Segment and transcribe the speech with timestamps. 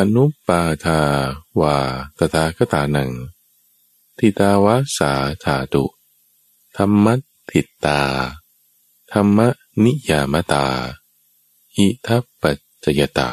[0.00, 1.00] อนุปาทา
[1.60, 1.76] วา
[2.18, 3.10] ตถาคตานัง
[4.18, 5.12] ทิตาวาสา
[5.44, 5.84] ธาตุ
[6.76, 7.06] ธรรม
[7.50, 8.00] ติตา
[9.12, 9.38] ธรรม
[9.84, 10.66] นิยามตา
[11.76, 13.30] อิทัปปัจจยตา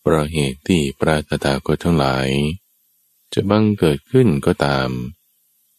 [0.00, 2.28] เพราะเหตุที่พระตถาคตทั้งหลาย
[3.32, 4.90] จะบังเกิดขึ้นก็ตาม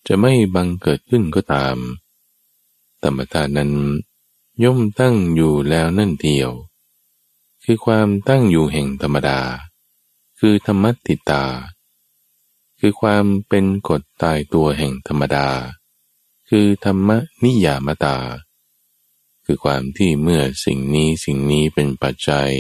[0.07, 1.77] จะไม่บังเกิดขึ้นก็ตาม
[3.01, 3.71] ธรรมทานนั้น
[4.63, 6.51] ย่อมตั้งอยู่แล้วนั่นเดียว
[7.65, 9.39] คือความตั้งอยู่แห่งธรรมดา
[10.39, 11.45] คือธรรมติตา
[12.79, 15.47] คือความเป็นกฎตายตัวแห่งธรรมดา
[16.49, 17.09] คือธรรม
[17.43, 18.17] นิยามตา
[19.45, 22.51] คือความที่เมื่อสิ่งนี้สิ่งนี้เป็นปัจจัย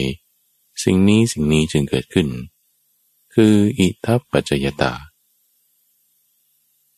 [0.83, 2.27] สิ่งนี้สิ่งนี้จึงเกิดขึ้น
[3.33, 4.93] คืออิทัปปัจจยตา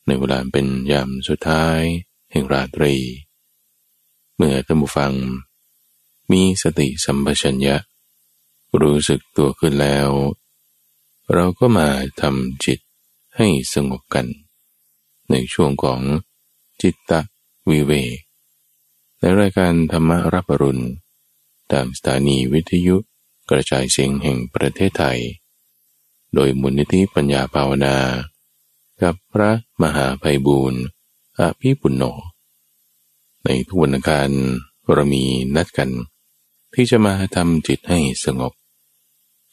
[0.05, 1.79] ในเวลาเป็นยามสุดท้าย
[2.31, 2.95] แห่งราตรี
[4.35, 5.13] เมื่อท่านผู้ฟัง
[6.31, 7.75] มีสติสัมปชัญญะ
[8.81, 10.09] รู้สึกตัวขึ้นแล้ว
[11.33, 11.89] เราก็มา
[12.21, 12.79] ทำจิต
[13.37, 14.25] ให้สงบกัน
[15.31, 16.01] ในช่วงของ
[16.81, 17.21] จิตตะ
[17.69, 18.17] วิเวก
[19.19, 20.85] ในรายการธรรมรับรุณ
[21.71, 22.95] ตามสถานีวิทยุ
[23.49, 25.19] กระจายเสียงแห่งประเทศไทย
[26.33, 27.95] โดยมูลนิธิปัญญาภาวนา
[29.01, 29.51] กับพระ
[29.81, 30.81] มหาภัยบูรณ์
[31.39, 32.03] อภิปุณโญ
[33.43, 34.29] ในทุกวันการ
[34.93, 35.23] เรามี
[35.55, 35.89] นัดกัน
[36.73, 38.53] ที่จะมาทำจิตให้สงบ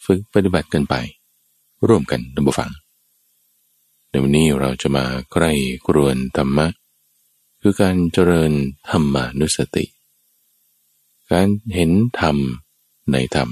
[0.05, 0.95] ฝึกปฏิบัติกันไป
[1.89, 2.70] ร่วมกันดับฟัง
[4.08, 5.53] ในวันนี้เราจะมาใกล้
[5.86, 6.67] กรวนธรรมะ
[7.61, 8.53] คือการเจริญ
[8.91, 9.84] ธรรมานุสติ
[11.30, 12.36] การเห็นธรรม
[13.12, 13.50] ในธรรม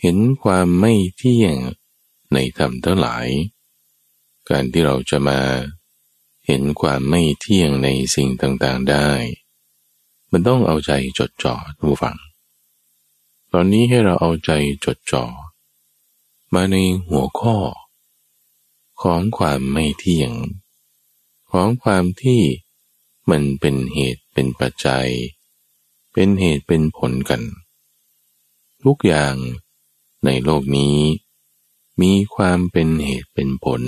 [0.00, 1.56] เห็นความไม่เที่ยง
[2.32, 3.26] ในธรรมทั้งหลาย
[4.50, 5.40] การที่เราจะมา
[6.46, 9.08] เห็นความไม่เที่ยงในสิ่งต่างๆได้
[10.30, 12.16] มันต้องเอาใจจดจ่อทุกฝัง
[13.56, 14.50] ตอนนี้ให้เราเอาใจ
[14.84, 15.24] จดจ่อ
[16.54, 16.76] มาใน
[17.08, 17.56] หัวข้อ
[19.02, 20.32] ของความไม่เที่ยง
[21.50, 22.42] ของความที่
[23.30, 25.08] มันเป็นเหตุเป็นปัจจัย
[26.12, 27.42] เป็นเหตุเป็นผลกัน
[28.82, 29.34] ทุกอย่าง
[30.24, 30.98] ในโลกนี้
[32.00, 33.82] มีความเป็นเหตุเป็นผล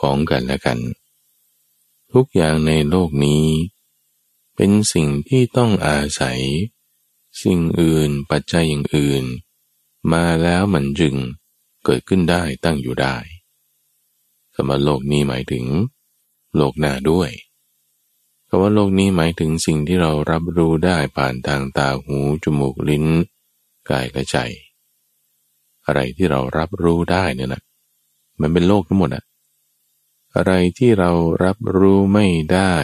[0.00, 0.78] ของกันและกัน
[2.12, 3.46] ทุกอย่างในโลกนี้
[4.56, 6.40] เป็นสิ่งที่ต้องอาศัย
[7.42, 9.24] สิ่งอื่นปัจจัยอย่างอื่น
[10.12, 11.14] มาแล้วมันจึง
[11.84, 13.16] เกิดขึ้นได้ตั้งอยู่ได้
[14.54, 15.64] คำว่าโลกนี้หมายถึง
[16.56, 17.30] โลกหน้าด้วย
[18.48, 23.06] คำว่าโลกนี้หมายถึงสิ่งที่เรารับรู้ได้ผ่านทางตาหูจมูกลิ้น
[23.90, 24.36] กายกระใจ
[25.86, 27.62] อะไรที่เรารับรู้ได้เนี่ยนะ
[28.40, 29.24] มันเป็นโลกทั้งหมดอะ
[30.36, 31.10] อะไรที่เรา
[31.44, 32.74] รับรู้ไม่ได้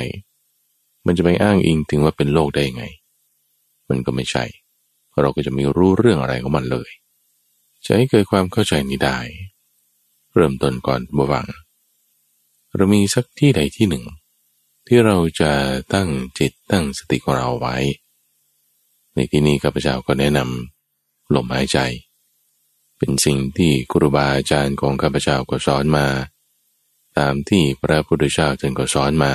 [1.06, 2.84] มันจะไปอ้างอิงถึงว่าเป็นโลกได้ไง
[3.89, 4.45] มันก็ไม่ใช่
[5.21, 6.91] เราก็จะไม่รู้เรื่องอะไรของมันเลย
[7.84, 9.19] จะให้เกิดความเข้าใจนี้ได้
[10.34, 11.47] เริ่มต้นก่อนบวัง
[12.77, 14.05] เรามีสักที่ใดที่หนึ่ง
[14.87, 15.53] ที่เราจะ
[15.94, 16.09] ตั้ง
[16.39, 17.77] จิตตั้งสติของเราไว้
[19.15, 21.78] ในที่นี้ข้าพเจ้าก็แนะนำลมหายใจ
[22.99, 26.06] เป็นสิ่งที่ครูบาอาจารย์ของข้าพเจ้าก็สอนมา
[27.19, 29.33] ตามที่พระพุทธเจ้าท่านก็สอนมา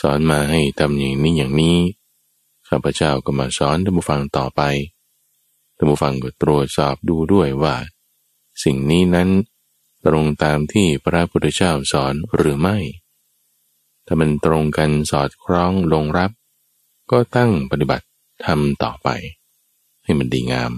[0.00, 1.76] สอนมาให้ทำอย่างนี้อย่างนี้
[2.74, 4.62] ข้าพเจ้าก็มาสอนท่านผู้ฟังต่อไป
[5.76, 7.74] ท่านผู้ฟังก็ตรวจสอบดูด้วยว่า
[8.64, 9.28] สิ่งนี้นั้น
[10.06, 12.76] ตรงตามที่พระพุทธเจ้าสอนหรือไม่
[14.06, 16.30] ถ้ามันตรงกันสอดคล้องลงรับ
[17.10, 18.06] ก็ตั้งปฏิบัติ
[18.46, 19.08] ทำต่อไป
[20.04, 20.72] ให้มันดีงาม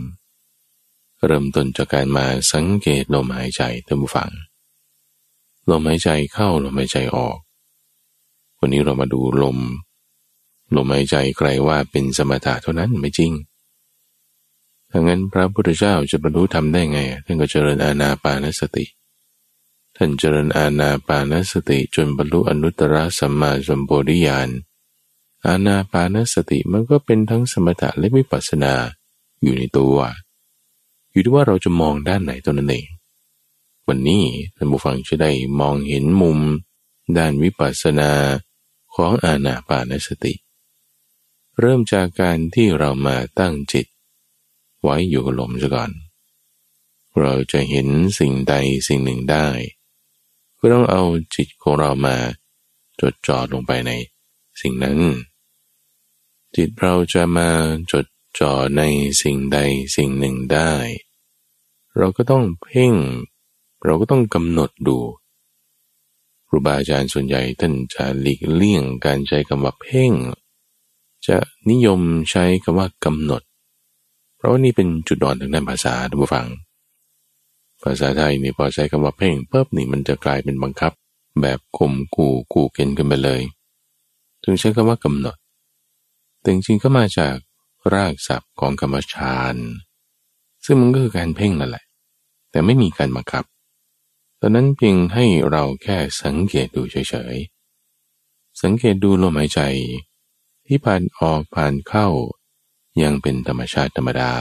[1.27, 4.31] เริ่มต้นจากการมาสังเกตลมหายใจท่านผู้ฟัง
[5.71, 7.39] ลมหายใจเข้าลมหายใจออก
[8.59, 9.59] วันนี้เรามาดูลม
[10.75, 13.32] ลมหายใจใครว่าเป็นสมถะเท่านั้นไม่จริง
[14.91, 18.84] ถ้างั้นพระพุทธเจ้าจะบรรลุธรรมได้ไง ท่านก็เจริญอาณาปานสติ
[19.97, 24.49] ท่านเจริญอาณาปานสติจนบรรลุอนุตตรสัมมาสัมปวิญาณ
[25.47, 28.75] อาณาปานสติมันก็เป็นทั้งสมถะและวิปัสสนา
[29.43, 29.97] อยู่ในตัว
[31.10, 32.87] อยู่ที่ว่าเราจะมองด้านไหนตัวนั้นเอง
[33.88, 34.25] วันนี้
[34.56, 35.31] ท่านผู้ฟังจะได้
[35.61, 36.38] มองเห็นมุม
[37.19, 38.11] ด้านวิปัสสนา
[38.94, 40.32] ของอาณาปานสติ
[41.61, 43.87] เริ่มจากการที่เรามาตั้งจิต
[44.82, 45.91] ไว้อยู่กับลมซะก่อน
[47.20, 47.88] เราจะเห็น
[48.19, 48.55] สิ่งใด
[48.88, 49.49] สิ่งหนึ่งได้
[50.58, 51.03] ก็ต้องเอา
[51.35, 52.17] จิตของเรามา
[53.00, 53.91] จดจ่อลงไปใน
[54.61, 54.99] สิ่งนั้น
[56.56, 57.50] จิตเราจะมา
[57.93, 58.06] จด
[58.38, 58.82] จ่อใน
[59.23, 59.58] สิ่งใด
[59.97, 60.73] สิ่งหนึ่งได้
[61.97, 62.94] เราก็ต้องเพ่ง
[63.85, 64.99] เราก็ต้องกำหนดดู
[66.49, 70.12] ครูบาอาจารย์ส่วนใหญ่ท่านจะหลีกเลี่ยงการใช้คำว่าเพ่ง
[71.28, 71.37] จะ
[71.70, 72.00] นิยม
[72.31, 73.43] ใช้คำว่ากำหนด
[74.37, 76.46] เพราะว่านี่เป็นจุดอ่อนทางด้านภาษาท่านผู้ฟัง
[77.84, 80.93] ภาษาไทยนี่พอใช้คำว่าเพ่งปุ๊บนี่มันจะกลายเป็นบังคับ
[81.40, 83.40] แบบข่มขู่ขู่เกณฑ์กันไปเลย
[84.44, 85.37] ถึงใช้คำว่ากำหนด
[86.40, 87.37] แต่จริงๆก็มาจาก
[87.94, 89.56] รากศัพท์ของคำว่าฌาน
[90.64, 91.84] ซึ่งมันก็คือการเพ่งนั่นแหละ
[92.50, 93.44] แต่ไม่มีการบังคับ
[94.40, 96.96] ตอนนั้นเพียงให้เราแค่สังเกตดูเฉ
[97.34, 99.61] ยๆ สังเกตดูลมหายใจ
[100.69, 102.09] ที่ผ่านออกผ่านเข้า
[103.03, 104.33] ยังเป็นธรรมชาติธรรมดา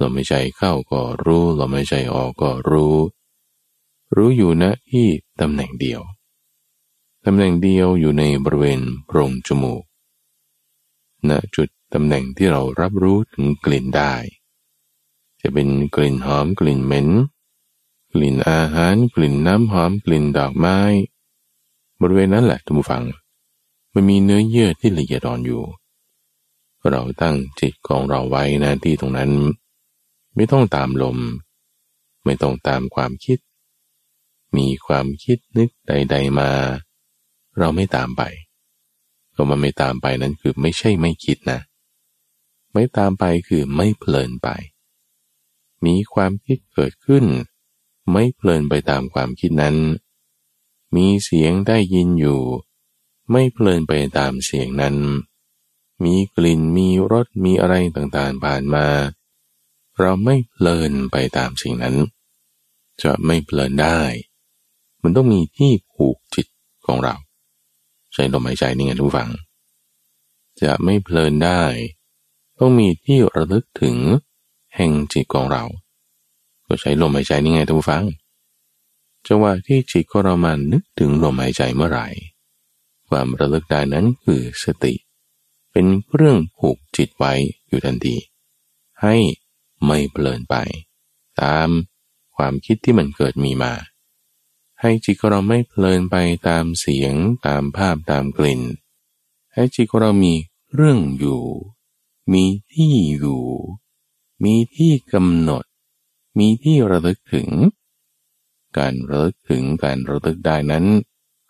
[0.00, 2.96] ลมหายใจเข้าก็รู้ลมหายใจออกก็รู้
[4.16, 5.06] รู้อยู่ณที่
[5.40, 6.00] ตำแหน่งเดียว
[7.24, 9.82] ตำแหน่งเดียวอยู่ในบริเวณโพรงจมูก
[11.28, 14.14] ณจุดตำแหน่งที่เรารับรู้ถึงกลิ่นได้
[15.40, 17.08] จะเป็นกลิ่นหอมกลิ่นเหม็น
[18.12, 20.78] กลิ่นอาหารกลิ่นน้ำหอมกลิ่นดอกไม้
[22.00, 23.04] บริเวณนั้นแหละทุกฝัง
[23.98, 25.62] มันมีเนื้อเยื่อที่ละเอียดอ่อนอยู่
[26.90, 29.30] เราตั้งจิตของเราไว้นะที่ตรงนั้น
[30.34, 31.18] ไม่ต้องตามลม
[32.24, 33.38] ไม่ต้องตามความคิด
[34.56, 36.50] มีความคิดนึกใด ๆมา
[37.58, 38.22] เราไม่ตามไป
[39.34, 41.60] ก็มันไม่ตามไปนั้นคือไม่ใช่ไม่คิดนะ
[42.72, 44.48] ไม่ตามไปคือไม่เพลินไป
[45.84, 47.24] มีความคิดเกิดขึ้น
[48.12, 49.76] ไม่เพลินไปตามความคิดนั้น
[50.96, 52.40] มีเสียงได้ยินอยู่
[53.30, 54.96] ไม่เพลินไปตามเสียงนั้น
[56.04, 58.86] มีกลิ่นมีรสมีอะไรต่างๆผ่านมา
[59.98, 61.96] เราไม่เพลินไปตามสิ่งนั้น
[63.02, 64.00] จะไม่เพลินได้
[65.02, 66.46] มันต้องมีที่ผูกจิต
[66.86, 67.14] ของเรา
[68.12, 69.30] ใช้ลมหายใจนี่ไงทุกฝัง
[70.62, 71.62] จะไม่เพลินได้
[72.58, 73.96] ต้องมีที่ระลึกถึง
[74.76, 75.64] แห่งจิตของเรา
[76.66, 78.04] ก็ใช้ลมหายใจนี่ไงทุกฝัง
[79.26, 82.06] จังหวะที่จิตของเรามานึกถึงลมหายใจเมื่อไหร่
[83.08, 84.94] ความระลึกได้นั้นคือสติ
[85.72, 87.32] เป็นเครื่องผูกจิตไว้
[87.68, 88.16] อยู่ทันที
[89.02, 89.16] ให้
[89.86, 90.56] ไม่เพลินไป
[91.42, 91.68] ตาม
[92.36, 93.72] ความคิดที่มันเกิดมีมา
[94.80, 96.16] ให้จิตของเราไม่เพลินไป
[96.48, 97.14] ตามเสียง
[97.46, 98.62] ตามภาพตามกลิ่น
[99.52, 100.34] ให้จิตของเรามี
[100.74, 101.42] เรื่องอยู่
[102.32, 103.44] มีที่อยู่
[104.44, 105.64] มีที่กำหนด
[106.38, 107.48] มีที่ระลึกถึง
[108.78, 110.84] การระลึกถึงการระลึกได้นั้น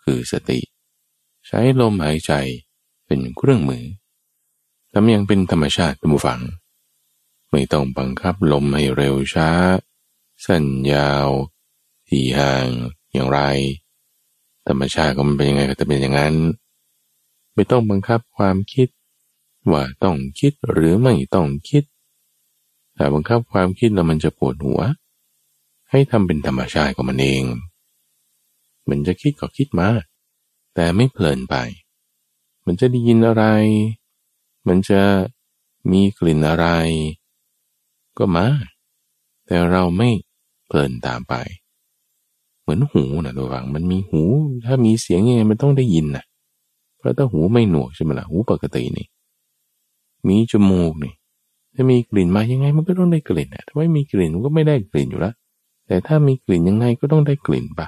[0.03, 0.59] คือสติ
[1.47, 2.33] ใช้ลมหายใจ
[3.05, 3.85] เป็นเครื่องมือ
[4.93, 6.41] ทำอย่างเป็นธรรมชาติตูฟัง
[7.51, 9.49] ไม่ต้องบังคับลมให้เร็วช้า
[10.45, 11.29] สั้นยาว
[12.07, 12.67] ที่ห่าง
[13.13, 13.39] อย่างไร
[14.67, 16.35] ธรรมชาติก็มันเป็นยังไงก็จะเป็นอย่างนั้น
[17.53, 18.87] ไม่ต้องบังคับความคิด
[19.71, 21.83] ว่าต้องคิดหรือไม่ต้องคิด
[22.95, 24.81] แต่บังคับความคิดแล้วมันจะปวดหัว
[25.89, 27.43] ให้ทำเป็นธรรมชาติของมันเอง
[28.89, 29.89] มันจะคิดก็คิดมา
[30.79, 31.55] แต่ไม่เพลินไป
[32.65, 33.43] มันจะได้ยินอะไร
[34.67, 35.01] มันจะ
[35.91, 36.65] มีกลิ่นอะไร
[38.17, 38.45] ก็มา
[39.45, 40.09] แต่เราไม่
[40.67, 41.33] เพลินตามไป
[42.61, 44.21] เหมือนหูนะระวังมันมีหู
[44.65, 46.23] ถ้ามีเสียงยังไงมันต้องได้ยินนะ
[46.97, 49.07] เพราะถ้าหูไม่หนวกใช่ไหมละ่ะหูปกตินี่
[50.27, 51.13] มีจมูกนี่
[51.73, 55.33] ถ้ามีกลิ่นมายังไงมันก็ต้องได้กลิ่นนะถ้าไม่มีกลิ่นมันก็ไม่ได้กลิ่นอยู่แล้ว
[55.87, 57.87] แต่ถ้ามีกลิ่นยังไงก็ต้องได้กลิ่นปะ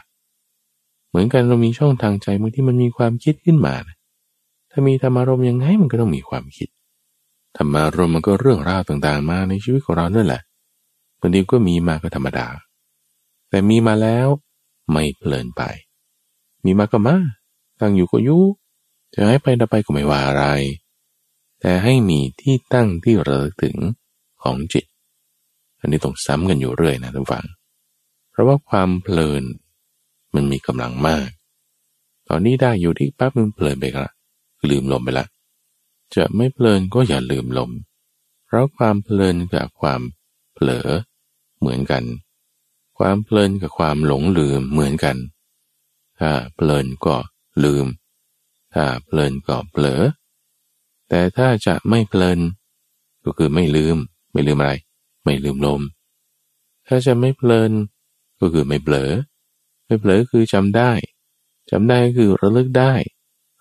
[1.10, 3.96] เหมือนกันเรามีช่องทางใจบางที่มันมีความคิดขึ้นมานะ
[4.72, 6.70] ถ้ามีธรรมารมยังไงมันก็ต้องมีความคิด
[7.58, 10.42] ธรรมารมมันก็เรื่องราวต่างๆ มาในชีวิตของเรานั่นแหละ
[11.20, 12.48] บางทีก็มีมาก็ธรรมดา
[13.50, 14.28] แต่มีมาแล้ว
[14.92, 15.62] ไม่เพลินไป
[16.66, 17.18] มีมาก็มา
[17.80, 18.44] ตั้งอยู่ก็อยู่
[19.14, 20.46] จะให้ไปดับไปก็ไม่ว่าอะไร
[21.60, 23.76] แต่ให้มีที่ตั้งที่ระลึกถึง
[24.44, 24.86] ของจิต
[25.80, 27.46] อันนี้ต้องซ้ำกันอยู่เรื่อยนะทุกฝัง
[28.32, 29.44] เพราะว่าความเพลิน
[30.34, 31.30] มันมีกำลังมาก
[32.28, 34.14] ตอนนี้ได้อยู่ที่ปั๊บมันเพลินไปละ
[34.70, 35.26] ลืมลมไปละ
[36.16, 37.72] จะไม่เพลินก็อย่าลืมลม
[38.46, 40.02] เพราะความเพลินกับความ
[40.54, 40.90] เผลอ
[41.60, 42.04] เหมือนกัน
[42.98, 45.18] ความเพลินกับความหลงลืมเหมือนกัน
[46.20, 47.16] ถ้าเพลินก็
[47.64, 47.86] ลืม
[48.74, 50.02] ถ้าเพลินก็เผลอ
[51.10, 52.40] แต่ถ้าจะไม่เพลิน
[53.24, 53.98] ก็คือไม่ลืม
[54.34, 54.74] ไม่ลืมอะไร
[55.24, 55.82] ไม่ลืมลม
[56.88, 57.72] ถ้าจะไม่เพลิน
[58.40, 59.12] ก็คือไม่เผลอ
[59.98, 60.92] เผลอคือจำได้
[61.72, 62.94] จำได้ก็คือระลึกได้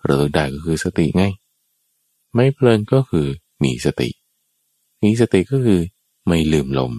[0.07, 1.23] ระลึกได้ก็คือสติไง
[2.35, 3.27] ไม่เพลินก็คือ
[3.63, 4.09] มีสติ
[5.03, 5.81] มีสติก็คือ
[6.27, 6.93] ไม่ลืมลม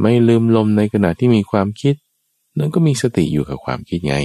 [0.00, 1.94] ไม่ลืมลมในขณะที่มีความคิด
[2.58, 4.16] นั่นก็มีสติอยู่กับความคิดไง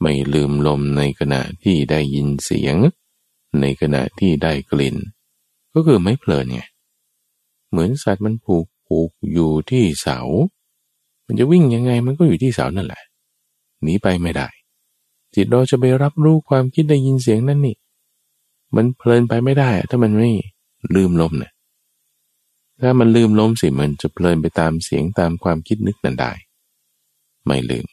[0.00, 2.76] ไม่ลืมลมในขณะที่ได้ยินเสียง
[3.60, 4.96] ในขณะที่ได้กลิ่น
[5.74, 6.60] ก็คือไม่เพลินไง
[7.70, 10.18] เหมือนสัตว์มันผูกผูกอยู่ที่เสา
[11.26, 13.02] มันจะวิ่งยังไงมันก็อยู่ที่เสานั่นแหละ
[13.84, 14.48] หนีไปไม่ได้
[15.34, 17.76] จิตเราจะไปรับรู้ความคิดได้ยินเสียงนั่นนี่
[18.76, 20.30] มันเพลินไปไม่ได้ ถ้ามันไม่
[20.94, 21.52] ลืมลมเนี่ย
[22.82, 26.32] ถ้ามันลืมล้มสิมันจะเพลินไปตามเสียงตามความคิดนึกนั้นได้
[27.46, 27.86] ไม่ลืม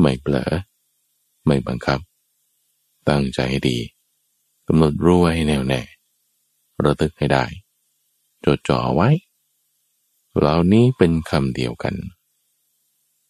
[0.00, 0.50] ไม่เผลอ
[1.46, 2.00] ไม่บังคับ
[3.08, 3.78] ตั้งใจให้ดี
[4.66, 5.80] กำหนดรู้ให้แน่วแน่
[6.84, 7.44] ระลึกให้ได้
[8.44, 9.08] จดจ่อไว้
[10.38, 11.94] เหล่านี้เป็นคำเดียวกัน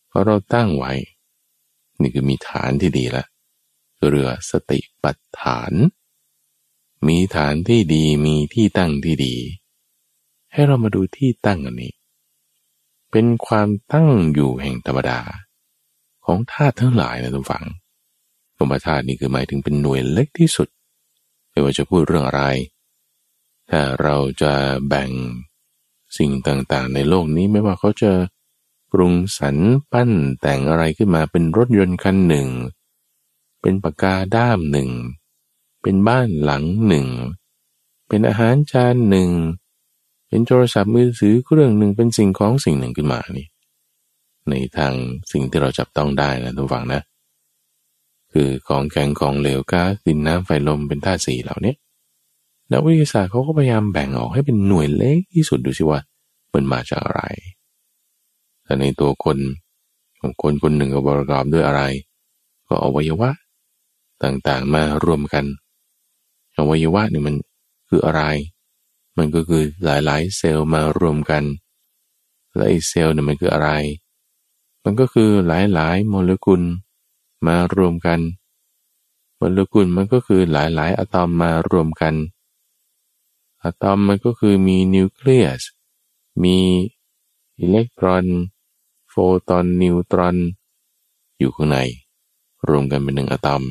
[0.09, 0.92] เพอเราตั้งไว้
[2.00, 3.24] นี่คือมีฐานที่ดีละ
[4.08, 5.72] เรือสติปัฏฐาน
[7.08, 9.34] มีฐานที่ดีมีที่ตั้งที่ดี
[10.52, 11.94] ให้เรามาดูที่ตั้งอันนี้
[13.10, 15.20] เป็นความตั้งอยู่แห่งธรรมดา
[16.24, 17.64] ของธาตุทั้งหลายนะทุกฝัง
[18.56, 20.68] ธรรมธาตุนี่คือหมายถึงเป็นหน่วยเล็กที่สุด
[21.50, 22.42] ไม่ว่าจะพูดเรื่องอะไร
[23.70, 24.52] ถ้าเราจะ
[24.88, 25.10] แบ่ง
[26.18, 28.36] สิ่งต่างๆ ในโลกนี้ไม่ว่าเขาจะป
[28.98, 29.56] รุงสรร
[29.92, 30.10] ปั้น
[30.40, 32.48] แต่งอะไรขึ้นมาเป็นรถยนต์คันหนึ่ง
[33.60, 34.90] เป็นปากกาด้ามหนึ่ง
[35.82, 37.06] เป็นบ้านหลังหนึ่ง
[38.08, 39.30] เป็นอาหารจานหนึ่ง
[40.28, 43.46] เป็นโทรศัพท์มือถือเครื่องหนึ่งเป็นสิ่งของสิ่งหนึ่งขึ้นมานี่
[44.48, 44.92] ในทาง
[45.32, 47.02] สิ่งที่เราจับต้องได้นะทุกฝังนะ
[48.32, 51.74] คือของแข็งของเหลวก๊าซดินน้ำไฟลมเป็นธาตุสี่เหล่านี้
[52.72, 56.00] นักวิทยาศาสตร์เขาก็พยายามแบ่งออกให้เป็นหน่วยเล็กที่สุดดูสิว่า
[56.54, 57.22] มันมาจากอะไร
[58.66, 59.38] แต่ในตัวคน
[60.20, 61.82] ของคนคนหนึ่งก็ประกอบด้วยอะไร
[62.68, 63.30] ก็อวัยวะ
[64.23, 65.44] ต่างๆมารวมกัน
[66.56, 67.35] อวัยวะนี่มัน
[67.88, 68.23] คืออะไร
[69.16, 71.44] มันก็คือหลายๆ เซลล์มารวมกัน
[72.54, 73.70] และไอเซลล์นี่มันคืออะไร
[74.85, 76.62] มันก็คือหลายๆ โมเลกุล
[77.46, 78.20] มารวมกัน
[79.37, 82.14] โมเลกุลมันก็คือหลายๆ อะตอมมารวมกัน
[83.62, 85.62] อะตอมมันก็คือมีนิวเคลียส
[86.42, 86.56] มี
[87.58, 88.25] อิเล็กตรอน
[89.50, 90.37] ตอนนิวตรอน
[91.38, 91.78] อยู่ข้างใน
[92.68, 93.62] รวมกันเป็นหนึ่งอะตอม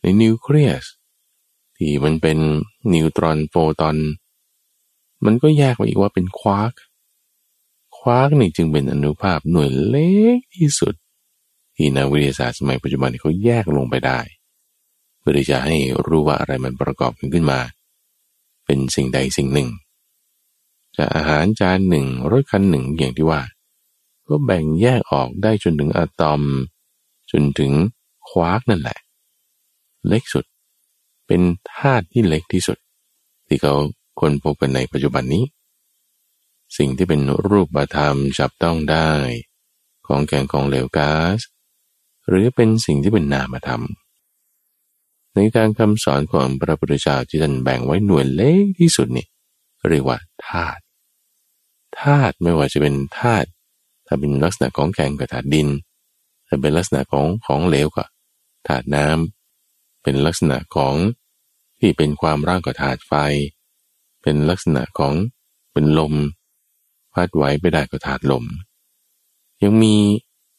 [0.00, 0.84] ในนิวเคลียส
[1.76, 2.38] ที่มันเป็น
[2.92, 3.96] นิวตรอนโฟตอน
[5.24, 6.72] มันก็แยกมาอีกว่าเป็นควาร์ก
[7.98, 10.94] ควาร์กนี่จึงเป็นอนุภาพหน่วยเล็กที่สุด
[11.76, 14.20] ที่นักวิทยาศาสตร์สมัยปัจจุบันเขาแยกลงไปได้
[15.18, 17.60] เพื่อที่จะให้รู้ว่าอะไรมันประกอบกันขึ้นมา
[18.64, 19.68] เป็นสิ่งใดสิ่งหนึ่ง
[20.96, 23.40] จะอาหารจานหนึ่งรถคันหนึ่งอย่างที่ว่า
[24.28, 26.42] ก็แบ่งแยกออกได้จนถึงอะตอม
[27.30, 27.72] จนถึง
[28.28, 28.98] ควาร์กนั่นแหละ
[30.08, 30.44] เล็กสุด
[31.26, 31.40] เป็น
[31.74, 32.78] ธาตุที่เล็กที่สุด
[33.46, 33.74] ที่เขา
[34.20, 35.44] คนพบกันในปัจจุบันนี้
[36.76, 39.10] สิ่งที่เป็นรูปธรรมจับต้องได้
[40.06, 41.40] ของแกงของเหลวก๊าซ
[42.28, 43.82] หรือเป็นสิ่งที่เป็นนามธรรม
[45.34, 49.26] ในทางคำสอนของพระพุทธเจ้าที่ท่านแบ่งไว้หน่วยเล็กที่สุดนี่
[49.88, 50.82] เรียกว่าธาตุ
[52.00, 53.48] ธาตุไม่ว่าจะเป็นธาตุ
[54.12, 55.68] ถ้าเป็นลักษณะของแข็งกับธาตุดิน
[56.48, 58.04] ถ้าเป็นลักษณะของของเหลวก็
[58.68, 60.94] ธาตุน้ำเป็นลักษณะของ
[61.78, 63.12] ที่เป็นความร่างกับธาตุไฟ
[64.22, 65.14] เป็นลักษณะของ
[65.72, 66.14] เป็นลม
[67.12, 68.44] พัดไหวไปได้กับธาตุลม
[69.62, 69.96] ยังมี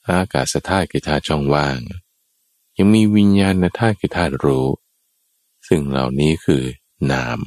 [0.10, 1.80] อากาศธาตุกับธาตุช่องว่าง
[2.78, 4.68] ยังมีวิญญาณธาตุกับธาตุรู้
[5.68, 6.64] ซึ่งเหล่านี้คือ
[7.12, 7.40] นาม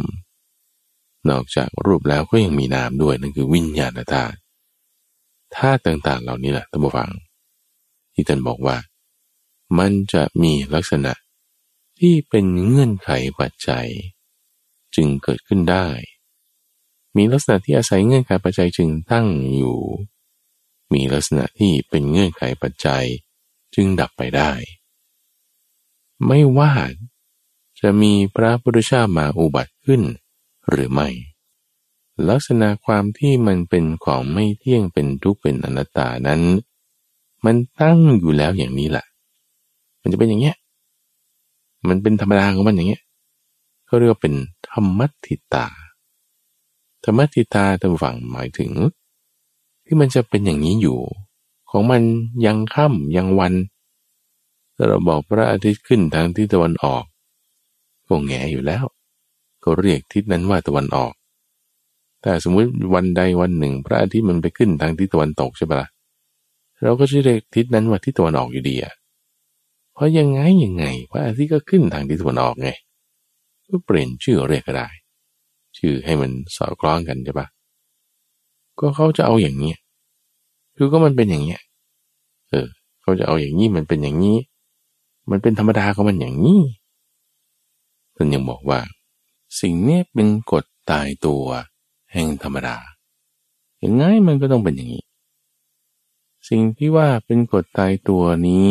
[1.30, 4.36] นอกจากรูปแล้วก็ยังมีนามด้วยนั่นคือวิญญาณธาตุ
[5.56, 7.10] ธาตุต่างๆเหล่านี้แหละท่านผู้ฟัง
[8.14, 8.76] ที่ท่านบอกว่า
[9.78, 11.12] มันจะมีลักษณะ
[11.98, 13.10] ที่เป็นเงื่อนไข
[13.40, 13.88] ปัจจัย
[14.94, 15.86] จึงเกิดขึ้นได้
[17.16, 19.80] มีลักษณะที่อาศัยเงื่อนไขปัจจัยจึงตั้งอยู่
[20.92, 23.04] มีลักษณะที่เป็นเงื่อนไขปัจจัย
[23.74, 24.52] จึงดับไปได้
[26.26, 26.72] ไม่ว่า
[27.80, 30.02] จะมีพระพุทธเจ้ามาอุบัติขึ้น
[30.68, 31.08] หรือไม่
[32.28, 36.40] ลักษณะความที่มันเป็นของไม่เที่ยงเป็นทุกข์เป็นอนัตตานั้น
[37.44, 39.04] มันตั้งอยู่แล้วอย่างนี้แหละ
[40.02, 40.56] มันจะเป็นอย่างเงี้ย
[41.88, 43.02] มันเป็นธรรมดาของมันอย่างเงี้ย
[43.86, 44.34] เขาเรียกว่าเป็น
[44.70, 45.66] ธรรมติตา
[47.04, 48.72] ธรรมติตาตามฝั่งหมายถึง
[49.84, 50.98] ที่มันจะเป็นอย่างนี้อยู่
[51.70, 52.02] ของมัน
[52.46, 53.54] ยังค่ำยังวัน
[54.74, 57.04] ถ้าเราบอกพระอาทิตย์ขึ้นทางทิศตะวันออก
[58.08, 58.84] ก็แงอยู่แล้ว
[59.64, 61.12] ก็เรียกทิศนั้นว่าตะวันออก
[62.26, 65.88] แต่สมมุติวันใดวันหนึ่ง พระอาทิตย์มันไปขึ้นทางทิศตะวันตกใช่ปะละ่ะ
[66.84, 68.94] เราก็จะเรียกทิศนั้นว่าทิศตะวันออกอยู่ดีอะ
[69.94, 72.70] เพราะยังไงยังไงพระอาทิตย์ก็ขึ้นทางทิศตะวันออกไง
[73.68, 74.88] ก็เปลี่ยนชื่อเรียกก็ได้
[75.78, 77.46] ชื่อให้มันสอดคล้องกันใช่ปะ
[78.78, 79.72] ก็เขาจะเอาอย่างนี้
[80.76, 81.60] คือก็มันเป็นอย่างเนี้ย
[82.50, 82.66] เออ
[83.02, 84.36] เขาจะเอาอย่างนี้มันเป็นอย่างนี้
[85.30, 86.60] มันเป็นธรรมดาของมันอย่างนี้
[88.16, 88.78] ท่านยังบอกว่า
[89.60, 91.44] สิ่งนี้เป็นกฎตายตัว
[92.16, 92.76] แห่งธรรมดา
[93.78, 95.04] อย่างไงมันก็ต้องเป็นอย่างนี้
[96.48, 98.70] สิ่งที่ว่าเป็นกฎตายตัวนี้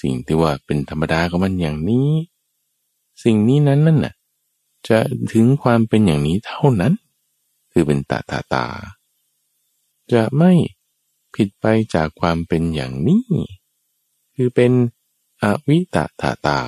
[0.00, 2.10] สิ่งที่ว่าเป็นธรรมดาของมันอย่างนี้
[3.24, 4.14] สิ่งนี้นั้นนั่นน่ะ
[4.88, 4.98] จะ
[5.32, 6.92] ถึงความเป็นอย่างนี้เท่านั้น
[7.72, 8.66] คือเป็นตาตาตา
[10.12, 10.52] จะไม่
[11.34, 13.26] ผิดไปจากความเป็นอย่างนี้
[14.34, 14.72] คือเป็น
[15.42, 16.60] อวิตาตาตา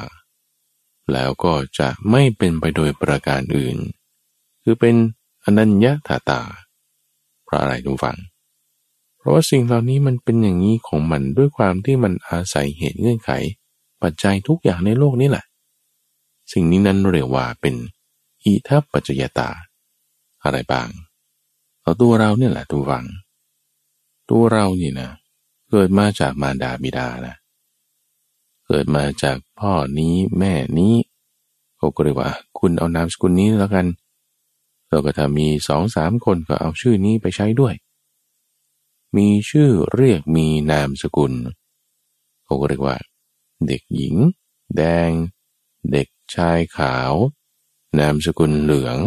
[1.12, 3.76] แล้วก็จะไม่เป็นไปโดยประการอื่น
[4.62, 4.97] คือเป็น
[5.44, 6.40] อนัญญาตาตา
[7.44, 8.18] เพราะอะไรทุกฝัง
[9.18, 13.30] เพราะว่าสิ่งเหล่านี้มันเป็นอย่างนี้ของมันด้วยความที่มันอาศัยเหตุเงื่อนไข
[14.02, 15.44] ปัจจัยทุกอย่างในโลกนี้แหละ
[16.52, 17.74] สิ่งนี้นั้นเรียกว่าเป็น
[18.44, 19.50] อิทัปปัจจยตา
[20.44, 20.88] อะไรบ้าง
[21.82, 23.06] เอาตัวเราเนี่ยแหละทุกฝัง
[24.30, 25.10] ตัวเรานี่นะ
[25.70, 27.36] เกิดมาจากมารดาบิดานะ
[28.66, 30.94] เกิดมาจากพ่อนี้แม่นี้
[31.76, 33.86] เขาก็เรียกว่า คุณเอานามสกุลนี้แล้วกัน
[34.94, 37.74] เราก็ถ้ามีสองสามคนก็เอาชื่อนี้ไปใช้ด้วย
[39.16, 41.32] มีชื่อเรียกมีนามสกุล
[42.44, 42.96] เขาก็เรียกว่า
[43.66, 44.14] เด็กหญิง
[44.76, 45.10] แดง
[45.92, 47.12] เด็กชายขาว
[47.98, 48.98] นามสกุลเหลือง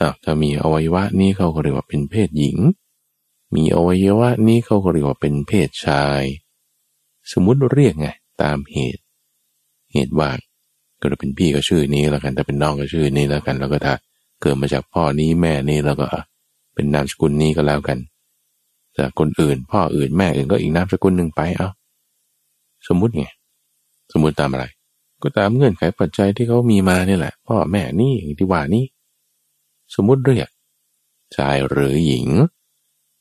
[0.00, 2.58] อ้าวถ้ามีอวัยวะนี้เขาก็เรียกว่าเป็นเพศหญิง
[3.54, 6.22] มีอวัยวะนี้เขาก็เรียกว่าเป็นเพศชาย
[7.32, 8.08] สมมุติเรียกไง
[8.42, 9.02] ตามเหตุ
[9.92, 10.30] เหตุว่า
[11.00, 13.94] ก็จะเป็นพี่ก็ชื่อนี้แล้วกันถ้าเป็นน้องก็ชื่อนี้แล้วกัน แล้วก็ถ้า
[14.40, 16.06] เกิดมาจากพ่อนี้แม่นี้แล้วก็
[16.74, 17.98] เป็นนามสกุลนี้ก็แล้วกัน
[18.98, 21.68] จากคนอื่น พ่ออื่นแม่อื่นก็อีกนามสกุลหนึ่งไปเอา
[22.88, 23.26] สมมุติไง
[24.12, 24.64] สมมุติตามอะไร
[25.22, 28.84] ก็ตามเงื่อนไขปัจจัยที่เขามีมาเนี่แหละ พ่อแม่นี่ที่ว่านี่
[29.94, 30.48] สมมุติเรียก
[31.36, 32.28] ชายหรือหญิง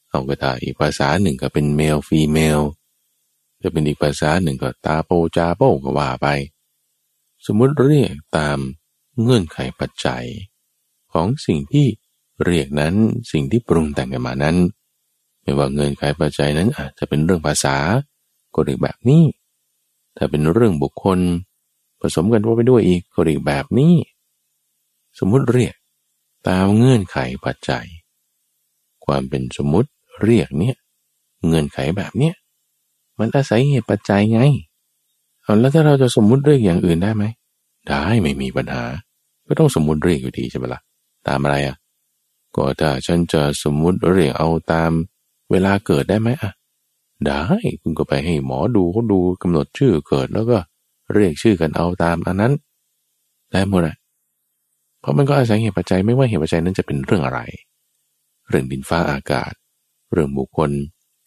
[0.10, 2.62] เอาก็ได้อีกภาษาหนึ่งก็เป็นเมลฟีเมล
[3.62, 6.28] จะเป็นอีกภาษาหนึ่งก็ตาโปจาโปก็ว่าไป
[7.46, 8.58] สมมุติเรียกตาม
[9.22, 10.26] เงื่อนไขปัจจัย
[11.14, 11.88] ของสิ่งที่
[12.46, 12.96] เรียกนั้น
[13.32, 14.58] สิ่งที่ปรุงแต่งกันมานั้น
[15.42, 17.76] ไม่ว่าเงินขายปัจจัยนั้นอาจจะเป็นเรื่องภาษา
[18.54, 19.24] ก็เรียกแบบนี้
[20.18, 21.20] ถ้าเป็นเรื่องบุคคล
[22.02, 23.94] ผสมกันว่าไปด้วยอีกก็เรียกแบบนี้
[25.20, 25.76] สมมุติเรียก
[26.48, 27.86] ตามเงื่อนไขปัจจัย
[29.06, 29.90] ความเป็นสมมุติ
[30.24, 30.76] เรียกเนี่ย
[31.46, 32.36] เงื่อนไขแบบเนี้ย
[33.20, 34.42] มันอาศัยเหตุปัจจัยไง
[35.44, 37.24] เอาแล้วถ้าเราจะสมมุติเรียกอย่างอื่นได้ไหม
[37.88, 38.84] ได้ไม่มีปัญหา
[39.48, 40.82] ก็ต้องสมมุติเรียกอยู่ดีใช่ไหมละ่ะ
[41.30, 41.78] ตามอะไรอะ
[42.56, 44.92] ก็ถ้าฉันจะสมมุติเรียกเอาตาม
[45.52, 46.52] เวลาเกิดได้ไหมอะ
[47.26, 47.42] ได้
[47.82, 50.58] คุณก็ไปให้หมอดูเขาดูกำหนดชื่อเกิดแล้วก็
[51.14, 52.54] เรียกชื่อกันเอาตามอันนั้น
[53.52, 53.96] ได้หมดอะ
[55.00, 57.40] เพราะมันก็อาศัยเหตุปัจจัยไม่ว่าเหตุปัจจัยนั้นจะเป็นเรื่องอะไร
[58.50, 59.52] เรื่องดินฟ้าอากาศ
[60.12, 60.72] เรื่องบุคคล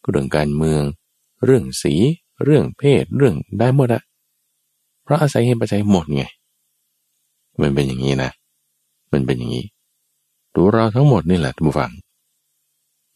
[0.08, 0.82] เรื่องการเมือง
[1.44, 1.94] เรื่องสี
[2.44, 4.02] เรื่องเพศ เรื่องได้หมดอะ
[5.04, 6.24] เพราะอาศัยเหตุปัจจัยหมดไง
[7.62, 8.30] มันเป็นอย่างนี้นะ
[9.12, 9.66] มันเป็นอย่างนี้
[10.56, 11.92] ตัวเราทั้งหมดนี่แหละทุกฝัง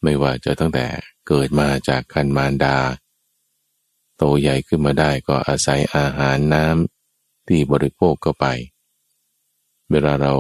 [0.03, 0.87] ไม่ว่าจะตั้งแต่
[1.29, 2.77] เกิดมาจากคันมารดา
[4.17, 8.47] โตใหญ่ขึ้นมาได้ก็อาศัยอาหารน้ำที่บริโภคก็ไป
[9.91, 10.33] เวลาเรา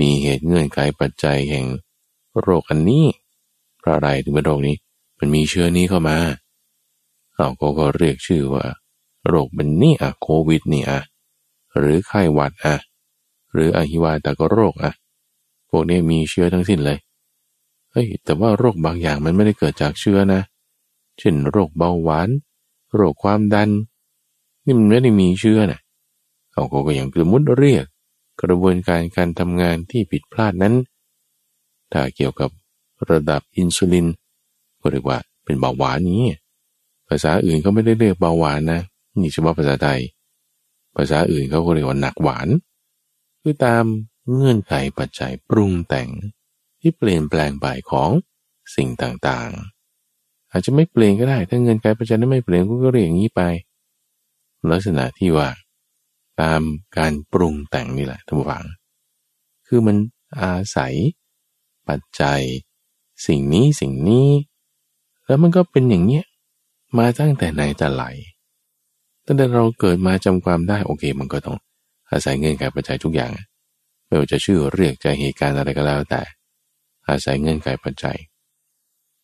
[0.00, 1.66] มีเหตุเงื่อนไขปัจจัยแห่ง
[2.40, 3.06] โรคอันนี้
[3.78, 4.76] เพราะอะไรถึงเป็นโรคนี้
[5.18, 6.18] มันมีเชื้อนี้เข้ามา
[7.36, 8.66] เราก็ก็เรียกชื่อว่า
[9.28, 11.00] โรคเป็นนี่อะโควิดนี่อะ
[11.78, 12.76] หรือไข้หวัดอะ
[13.52, 14.92] หรืออหิวาตกโรคอะ
[15.70, 16.98] พวกนี้มีเชื้อทั้งสิ้นเลย
[17.92, 20.40] เฮ้ย แต่ว่าโรคบางอย่างมันไม่ได้เกิดจากเชื้อนะ
[21.18, 22.28] เช่น โรคเบาหวาน
[22.94, 23.70] โรคความดัน
[24.64, 25.80] นี่มันไม่ได้มีเชื้อนะ
[26.52, 27.84] เขาก็อย่างสมมติเรียก
[28.42, 30.74] กระบวนการการทำงานที่ผิดพลาดนั้น
[31.92, 32.50] ถ้าเกี่ยวกับ
[33.10, 34.06] ระดับอินซูลิน
[34.80, 36.22] ก็เรียกว่าเป็นเบาหวานนี้
[37.08, 38.80] ภาษาอื่นเขาไม่ได้เรียกเบาหวานนะ
[39.20, 40.00] นี่เฉพาะภาษาไทย
[40.96, 42.48] ภาษาอื่นเขาก็เรียกว่าหนักหวาน
[43.42, 43.84] คือตาม
[44.34, 46.10] เงื่อนไขปัจจัยปรุงแต่ง
[46.80, 48.10] ที่เปลี่ยนแปลงไปของ
[48.76, 53.42] สิ่งต่างๆ อาจจะไม่เปลี่ยนก็ได้ ถ้าเงื่อนไขปัจจัยนั้นไม่เปลี่ยนก็เรียกอย่างนี้ไป
[54.70, 55.48] ลักษณะที่ว่า
[56.40, 56.62] ตาม
[56.98, 58.64] การปรุงแต่งนี่แหละท่านผู้ฟัง
[59.66, 59.96] คือมัน
[60.40, 60.94] อาศัย
[61.88, 62.40] ปัจจัย
[63.26, 64.28] สิ่งนี้สิ่งนี้
[65.26, 66.24] แล้วมันก็เป็นอย่างเนี้ย
[66.98, 68.04] มาตั้งแต่ไหนแต่ไหล
[69.26, 71.56] ตั้งแต่เราเกิดมาจำความได้โอเค มันก็ต้อง
[72.10, 73.30] อาศัยเงื่อนไขปัจจัยทุกอย่าง
[74.08, 76.22] ไม่ว่าจะชื่อเรียกจะเหตุการณ์อะไรก็แล้วแต่
[77.08, 78.18] อาศัยเงื่อนไขปัจจัย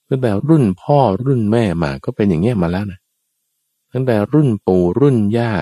[0.09, 2.99] ตั้งแต่รุ่นพ่อรุ่นแม่มาก็เป็นอย่างเงี้ยมาแล้วนะ
[3.92, 5.53] ตั้งแต่รุ่นปู่รุ่นย่า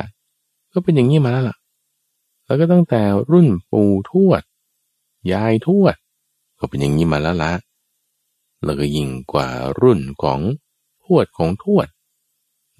[0.72, 1.56] ก็เป็นอย่างนี้มาแล้วล่ะ
[2.44, 4.42] แล้วก็ตั้งแต่รุ่นปู่ทวด
[5.32, 5.96] ยายทวด
[6.58, 7.52] ก็เป็นอย่างนี้มาแล้วละ
[8.64, 9.48] แล้วก็ยิ่งกว่า
[9.80, 10.40] รุ่นของ
[11.04, 11.88] ทวดของทวด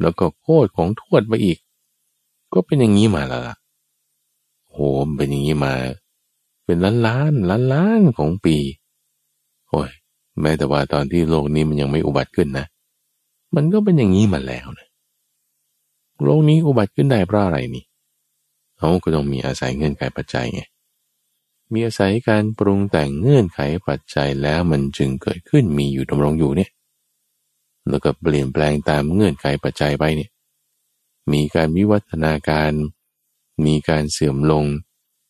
[0.00, 1.58] แล้วก็โคตรของทวดไปอีก
[2.52, 3.56] ก็เป็นอย่างนี้มาแล้วล่ะ
[4.70, 4.76] โห
[5.16, 5.72] เป็นอย่างนี้มา
[6.72, 8.56] เป็นล้านล้านล้านล้านของปี
[9.68, 9.90] โอ้ย
[10.40, 12.66] แม้แต่ว่าตอนที่โลกนี้มันยังไม่อุบัติขึ้นนะ
[13.54, 14.88] มันก็เป็นอย่างนี้มาแล้วนะ
[16.22, 17.84] โลกนี้อุบัติขึ้นได้เพราะอะไรนี่
[18.78, 20.60] เขาก็ต้องมีอาศัยเงื่อนไขปัจจัยไง
[21.72, 26.70] มีอาศัยการปรุงแต่งเงื่อนไขปัจจัยแล้วมันจึงเกิดขึ้นมีอยู่ดำรงอยู่เนี่ย
[27.88, 30.30] แล้วก็เปลี่ยนแปลงตามเงื่อนไขปัจจัยไปเนี่ย
[31.32, 32.72] มีการวิวัฒนาการ
[33.66, 34.64] มีการเสื่อมลง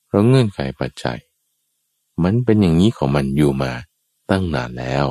[0.06, 1.18] เพราะเงื่อนไขปัจจัย
[2.22, 3.72] มันเป็นอย่างนี้ของมันอยู่มา
[4.30, 5.06] ตั้งนานแล้ว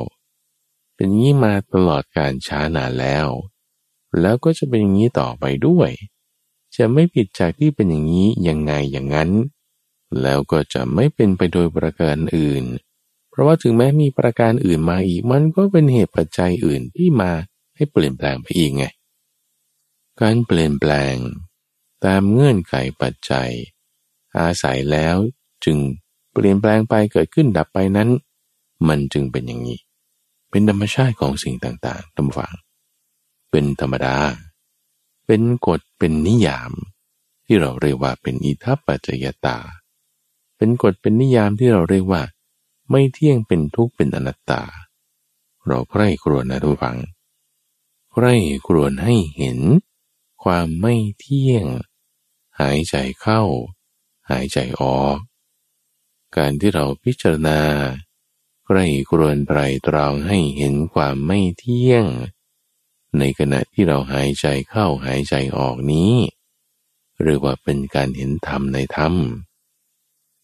[0.96, 3.28] เป็นอย่างนี้มาตลอดการช้านานแล้ว
[4.22, 5.90] แล้วก็จะเป็นอย่างนี้ต่อไปด้วย
[6.76, 9.32] จะไม่ผิดจากที่เป็นอย่างนี้ยังไงอย่างนั้น
[10.22, 12.64] แล้วก็จะไม่เป็นไปโดยประการอื่น
[13.30, 17.32] เพราะว่าถึงแม้มีประการอื่นมาอีก มันก็เป็นเหตุปัจจัยอื่นที่มา
[17.76, 18.86] ให้เปลี่ยนแปลงไปอีกไง
[20.22, 21.16] การเปลี่ยนแปลง
[22.06, 23.52] ตามเงื่อนไขปัจจัย
[24.40, 25.18] อาศัยแล้ว
[25.64, 25.78] จึง
[26.32, 28.10] เปลี่ยนแปลงไปเกิดขึ้นดับไปนั้น
[28.88, 29.80] มันจึงเป็นอย่างนี้
[30.50, 32.54] เป็นธรรมชาติของสิ่งต่างๆตำฝัง
[33.52, 34.16] เป็นธรรมดา
[35.26, 36.72] เป็นกฎเป็นนิยาม
[37.46, 39.58] ที่เราเรียกว่าเป็นอิทัปปัจจยตา
[40.58, 42.22] เป็นกฎเป็นนิยามที่เราเรียกว่า
[42.90, 44.64] ไม่เที่ยงเป็นทุกข์เป็นอนัตตา
[45.66, 46.98] เราใคร่ครวญนะทุกฝัง
[48.12, 48.34] ใคร่
[48.68, 49.60] ครวญให้เห็น
[50.44, 51.66] ความไม่เที่ยง
[52.60, 53.42] หายใจเข้า
[54.30, 55.18] หายใจออก
[56.38, 57.60] การที่เราพิจารณา
[58.66, 62.06] ใกล้กรวนไตรตรองให้เห็นความไม่เที่ยง
[63.18, 66.14] ในขณะที่เราหายใจเข้าหายใจออกนี้
[67.24, 69.14] เรียกว่าเป็นการเห็นธรรมในธรรม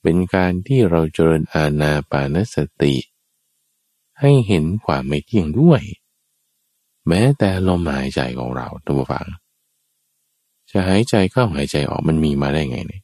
[0.02, 2.95] เป็นการที่เราเจริญอาณาปานสติ
[4.19, 5.82] ให้เห็นความไม่เที่ยงด้วย
[7.08, 9.28] แม้แต่ลมหายใจของเราตัวฟัง
[10.71, 13.04] จะหายใจเข้าหายใจออกมันมีมาได้ไงเนี่ย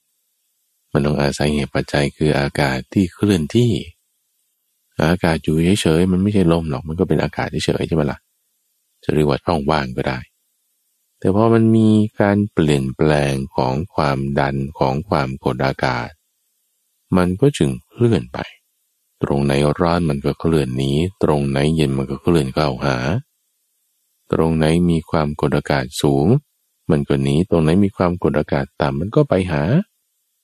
[0.93, 3.71] มันต้องอาศัยเหตุปัจจัยคืออากาศที่เคลื่อนที่
[5.03, 8.19] อากาศอยู่เฉยๆมันไม่ใช่ลมหรอกมันก็เป็นอากาศเฉยๆใช่ไหมละ่ะ
[9.03, 10.19] จะเรียกว่าช่องว่างก็ได้
[11.19, 11.89] แต่พอมันมี
[12.21, 16.09] การเปลี่ยนแปลงของความดันของความกดอากาศ
[17.17, 18.39] มันก็จึงเคลื่อนไป
[19.23, 20.91] ตรงไหนร้อนมันก็เคลื่อนหนี
[21.23, 22.97] ตรงไหนเย็นมันก็เคลื่อนเข้าหา
[24.31, 26.27] ตรงไหนมีความกดอากาศสูง
[26.91, 29.63] มันก็หนีตรงไหนมีความกดอากาศต่ำมันก็ไปหา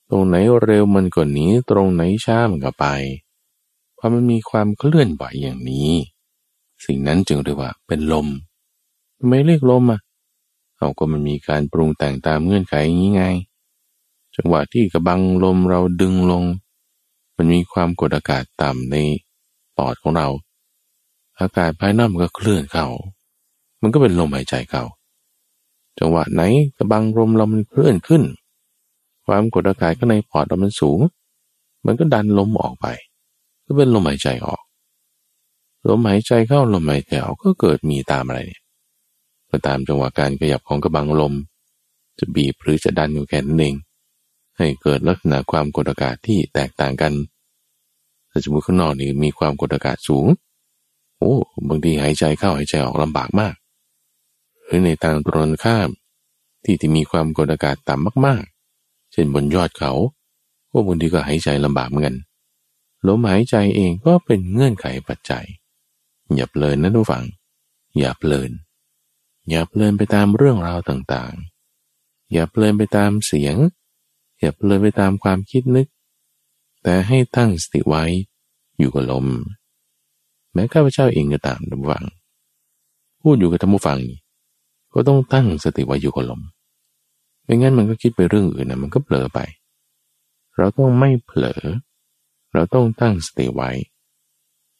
[0.09, 2.85] ตรงไหนเร็วมันก็หนีตรงไหนช้ามันก็ไป
[3.97, 5.91] พอมันมีความเคลื่อนไหวอย่างนี้
[6.85, 8.27] สิ่งนั้นจึงเรียกว่าเป็นลม
[9.17, 9.99] ทำไมเรียกลมอะ
[10.77, 13.23] เอาก็มันมีการปรุงแต่งตามเงื่อนไขอย่างนี้ไง
[14.35, 16.43] จังหวะที่กระบังลมเราดึงลง
[17.35, 18.95] มันมีความกดอากาศต่ำใน
[19.77, 20.27] ปอดของเรา
[21.39, 22.87] อากาศภายนอกมันก็เคลื่อนเข้า
[23.81, 24.83] มันก็เป็นลมหายใจเข้า
[25.99, 26.41] จังหวะไหน
[26.77, 28.23] กระบังลมเรามันเคลื่อนขึ้น
[29.29, 30.99] ความกดอากาศข้างในปอดเรามันสูง
[31.85, 32.87] มันก็ดันลมออกไป
[33.65, 34.61] ก็เป็นลมหายใจออก
[35.89, 38.63] ลมหายใจเข้าลมหายใจออกก็เกิดมีตามอะไรเนี่ย
[39.49, 41.33] ก็ตามจังหวะการขยับของกระบังลม
[42.19, 43.75] จะบีบหรือจะดันอยู่แค่นั้นเอง
[44.57, 47.13] ให้เกิดลักษณะความกดอากาศที่แตกต่างกัน
[48.29, 50.27] ถ้าสมมติข้างนอกนี่มีความกดอากาศสูง
[51.17, 51.33] โอ้
[51.67, 53.55] บางทีหายใจเข้าหายใจออกลำบากมาก
[54.63, 55.89] หรือในทางตรงข้าม
[56.63, 58.58] ที่ที่มีความกดอากาศต่ำมากๆ
[59.11, 59.91] เช่นบนยอดเขา
[60.69, 62.17] พวกบางทีก็หายใจลำบากเหมือนกัน
[63.07, 65.45] ลมหายใจเองก็เป็นเงื่อนไขปัจจัย
[66.35, 67.25] อย่าเพลินนะทุกฝัง
[67.99, 68.51] อย่าเพลิน
[69.49, 73.55] อย่าเพลินไปตามเรื่องราวต่างๆ อย่าเพลินไปตามเสียง
[74.39, 75.87] อย่าเพลินไปตามความคิดนึก
[76.83, 78.03] แต่ให้ตั้งสติไว้
[78.77, 79.25] อยู่กับลม
[80.53, 82.05] แม้ข้าพเจ้าเองก็ตามทุกฝัง
[83.21, 83.99] พูดอยู่กับท่านผู้ฟัง
[84.93, 86.41] ก็ต้องตั้งสติไว้อยู่กับลม
[87.49, 89.39] ไม่งั้นมันก็คิดไปเรื่องอื่นนะมันก็เผลอไป
[90.57, 91.61] เราต้องไม่เผลอ
[92.53, 93.71] เราต้องตั้งสติไว้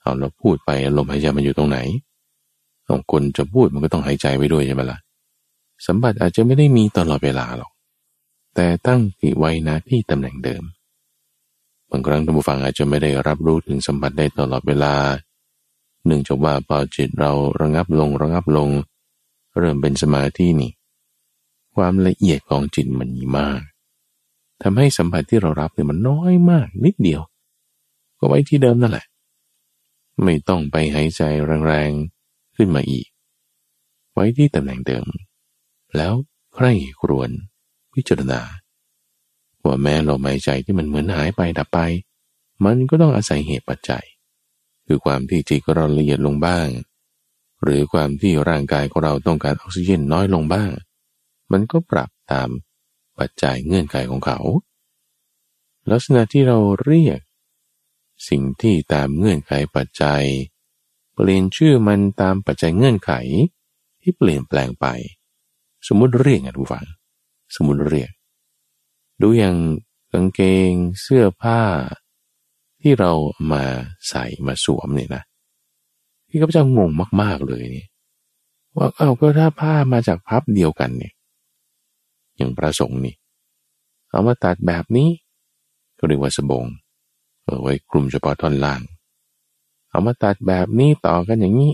[0.01, 1.79] เอาเราพูดไปลมหายใจมันอยู่ตรงไหน
[2.87, 4.99] ของคนจะพูดมันก็ต้องหายใจไว้ด้วยใช่ไหมละ่ะ
[5.85, 7.71] สัมบัติอาจจะไม่ได้มีตลอดเวลาหรอก
[8.55, 10.63] แต่ตั้งสติไว้นะที่ตำแหน่งเดิม
[11.89, 14.93] บางครั้งท่านผู้ฟังอาจจะไม่ได้รับรู้ถึงสัมผัสได้ตลอดเวลา
[16.07, 18.69] หนึ่งจากว่าพอจิตเราระงับลงระงับลง
[19.57, 20.71] เริ่มเป็นสมาธินี่
[21.79, 23.61] ความละเอียดของจิตมันมีมาก
[24.63, 27.21] ทำให้สัมผัสที่เรารับเนี่ยมันน้อยมากนิดเดียว
[28.19, 29.05] ก็ไว้ที่เดิมนั่นแหละ
[30.23, 31.21] ไม่ต้องไปหายใจ
[31.67, 33.07] แรงๆขึ้นมาอีก
[34.13, 35.05] ไว้ที่ตำแหน่งเดิม
[35.95, 36.13] แล้ว
[36.55, 37.29] ใคร่ครวน
[37.93, 38.41] พิจารณา
[39.65, 41.79] ว่าแม้ลมหายใจที่มันเหมือนหายไปดับไป
[42.65, 44.05] มันก็ต้องอาศัยเหตุปัจจัย
[44.85, 46.67] คือความที่จิตเราละเอียดลงบ้าง
[47.63, 50.69] หรือความที่ร่างกายของเราต้องการออกซิเจนน้อยลงบ้าง
[51.51, 52.49] มันก็ปรับตาม
[53.19, 54.39] ปัจจัยเงื่อนไขของเขา
[55.91, 57.19] ลักษณะที่เราเรียก
[58.29, 60.23] สิ่งที่ตามเงื่อนไขปัจจัย
[61.13, 63.11] เปลี่ยนชื่อมันตามปัจจัยเงื่อนไข
[64.01, 64.85] ที่เปลี่ยนแปลงไป
[65.87, 66.85] สมมุติเรียกไงทุกฝัง
[67.55, 68.11] สมมุติเรียก
[69.21, 69.55] ดูอย่าง
[70.11, 71.61] กางเกงเสื้อผ้า
[72.81, 73.11] ที่เรา
[73.51, 73.63] มา
[74.09, 75.23] ใส่มาสวมเนี่ยนะ
[76.29, 77.85] ที่ข้าพเจ้างงมาก ๆเลยนี่
[78.75, 81.13] ว่าเอาก็ถ้าผ้ามาจากพับเดียวกันเนี่ย
[82.39, 83.15] อย่างพระสงฆ์นี่
[84.09, 85.09] เอามาตัดแบบนี้
[85.97, 86.65] ก็เรียกว่าสบง
[87.43, 88.81] เอาไว้กลุ่มเฉพาะท่อนล่าง
[89.89, 91.73] เอามาตัดแบบนี้ต่อกันอย่างนี้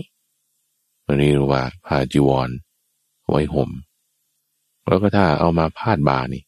[1.18, 2.48] เรียกว่าผ้าจีวร
[3.28, 3.70] ไว้ห่ม
[4.86, 6.42] แล้วก็ถ้าเอามาพาดบานี่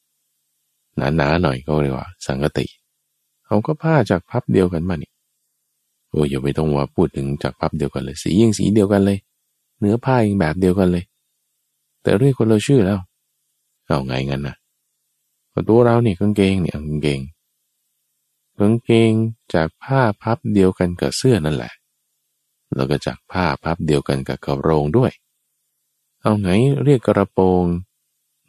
[0.96, 2.66] หนาๆหน่อยก็เรียกว่า สังกติ
[3.46, 5.12] เอาก็ผ้าจากพับเดียวกันมานี่
[6.10, 9.18] โอ้ยอย่าไปต้องว่าพูดถึงจากพับเดียวกันเลย สียิ่งสีเดียวกันเลย
[9.78, 11.04] เนื้อผ้ายังแบบเดียวกันเลย
[12.02, 12.98] แต่เรียกคนเราชื่อแล้ว
[13.88, 14.56] เอาไงงั้นนะ
[15.68, 17.20] ตัวเราเนี่ยกางเกงเนี่ยกางเกง
[18.58, 19.12] กางเกง
[19.54, 21.72] จากผ้าพับเดียวกันกับเสื้อนั่นแหละ
[22.74, 25.12] แล้วก็จากผ้าพับเดียวกันกับกระโปรงด้วย
[26.20, 26.50] เอาไง
[26.84, 27.64] เรียกกระโปรง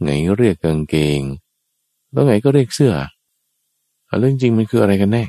[0.04, 1.22] ไงเรียกกางเกง
[2.12, 2.94] แล้วไงก็เรียกเสื้อ
[4.20, 5.24] เรื่องจริงมันคืออะไรกันแน่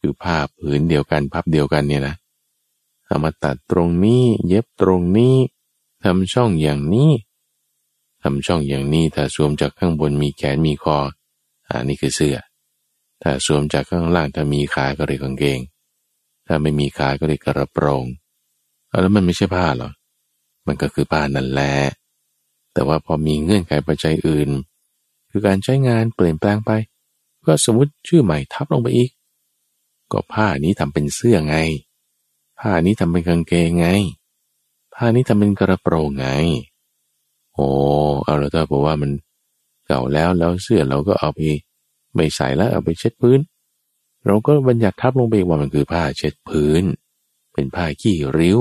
[0.00, 2.14] คือผ้าผืนเดียวกันพับเดียวกันเนี่ยนะ
[3.06, 5.34] เอามาตัดตรงนี้ เย็บตรงนี้
[6.02, 7.10] ทำช่องอย่างนี้
[8.22, 10.98] ทำช่องอย่างนี้ถ้าสวมจากข้างบนมีแขนมีคอ
[11.68, 12.36] อันนี้คือเสื้อ
[13.22, 15.60] ถ้าสวมจากข้างล่างถ้ามีขาก็เรียกกางเกง
[16.46, 18.04] ถ้าไม่มีขาก็เรียกกระโปรง
[19.00, 19.90] แล้วมันไม่ใช่ผ้าหรอ
[20.66, 21.74] มันก็คือผ้านั่นแหละ
[22.72, 24.50] แต่ว่าพอมีเงื่อนไขปัจจัยอื่น
[25.30, 26.70] คือการใช้งานเปลี่ยนแปลงไป
[27.46, 29.10] ก็สมมติชื่อใหม่ทับลงไปอีก
[30.12, 31.56] ก็ผ้านี้ทำเป็นเสื้อไง
[32.58, 33.86] ผ้านี้ทำเป็นกางเกงไง
[34.94, 36.26] ผ้านี้ทำเป็นกระโปรงไง
[37.54, 37.66] โอ้
[38.24, 39.10] เอาแล้วถ้าบอกว่ามัน
[39.86, 41.38] เก่าแล้วแล้วเสื้อเราก็เอาไป
[42.14, 43.40] ไม่ใส่แล้วเอาไปเช็ดพื้น
[44.26, 46.82] เราก็บัญญัติทับลงไปว่ามันคือผ้าเช็ดพื้น
[47.52, 48.60] เป็นผ้าขี้ริ้ว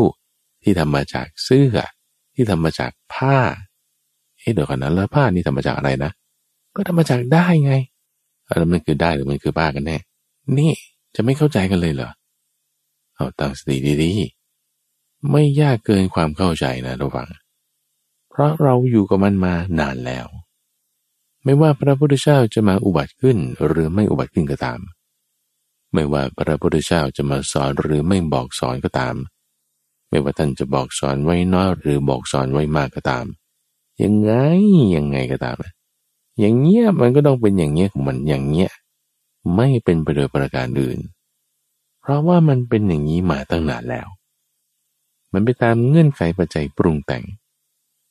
[0.63, 1.77] ที่ทำมาจากเสื้อ
[2.33, 3.37] ที่ทำมาจากผ้า
[4.39, 6.11] เอ๊ะเดี๋ยวก่อนนะแล้วผ้านี่ทำมาจากอะไรนะ
[6.75, 7.73] ก็ทำมาจากได้ไง
[8.57, 9.97] แล้วมันคือได้หรือมันคือผ้ากันแน่
[10.57, 10.73] นี่
[11.15, 12.11] จะไม่เข้าใจกันเลยเหรอ
[13.15, 17.27] เอาตั้งสติดีๆไม่ยากเกินความเข้าใจนะระวัง
[18.39, 20.27] ราะเราอยู่กับมันมานานแล้ว
[21.43, 24.79] ไม่ว่าพระพุทธเจ้าจะมาอุบัติขึ้นหรือไม่อุบัติขึ้นก็ตาม
[25.93, 29.15] ไม่ว่าพระพุทธเจ้าจะมาสอนหรือไม่บอกสอนก็ตาม
[30.09, 33.25] ไม่ว่าท่านจะบอกสอนไว้น้อยหรือบอกสอนไว้มากก็ตาม
[34.03, 34.31] ยังไง
[34.95, 35.55] ยังไงก็ตาม
[36.39, 38.71] อย่างเงี้ยมันก็ต้องเป็นอย่างเงี้ยของมันอย่างเงี้ย
[39.55, 40.99] ไม่เป็นไปโดยประการอื่น
[42.01, 44.07] เพราะว่ามันเป็นอย่างนี้มาตั้งนานแล้ว
[45.33, 47.23] มันไปตามเงื่อนไขปัจจัยปรุงแต่ง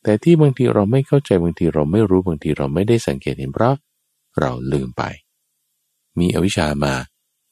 [0.03, 3.75] แต่ที่บางทีเราไม่เข้าใจบางทีเราไม่รู้บางทีเราไม่ได้สังเกตเห็นเพราะ
[4.41, 5.03] เราลืมไป
[6.19, 6.95] มีอวิชามา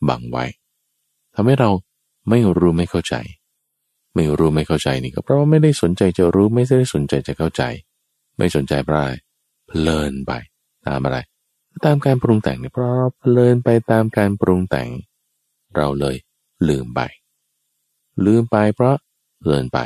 [0.09, 0.45] บังไว้
[1.35, 1.71] ทำให้เรา
[2.29, 3.15] ไม่รู้ไม่เข้าใจ
[4.15, 7.63] ไม่รู้ไม่เข้าใจนี่ก็เพราะว่าไม่ได้สนใจจะรู้ไม่ได้สนใจจะเข้าใจ
[8.39, 9.15] ไม่สนใจเพราะอะไร
[9.69, 10.33] เพลินไป
[10.87, 11.19] ตามอะไร
[11.85, 14.89] ตามการปรุงแต่งเนี่ยเพราะเราเพลินไปตามการปรุงแต่ง
[15.77, 16.17] เราเลย
[16.69, 17.01] ลืมไป
[18.27, 18.97] ลืมไปเพราะ
[19.41, 19.79] เพลินไป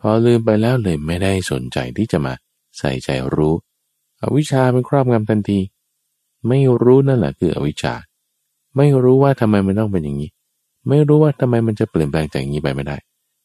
[0.00, 2.32] พอลืมไปแล้วเลยไม่ได้สนใจที่จะมา
[2.78, 3.54] ใส่ใจรู้
[4.22, 5.58] อวิชชาเป็นครอบงำทันที
[6.48, 7.94] ไม่รู้นั่นแหละคืออวิชชา
[8.76, 10.30] ไม่รู้ว่าทำไมมันต้องเป็นอย่างนี้
[10.88, 12.96] ไม่รู้ว่าทำไมมันจะเปลี่ยนแปลงจากอย่างนี้ไปไม่ได้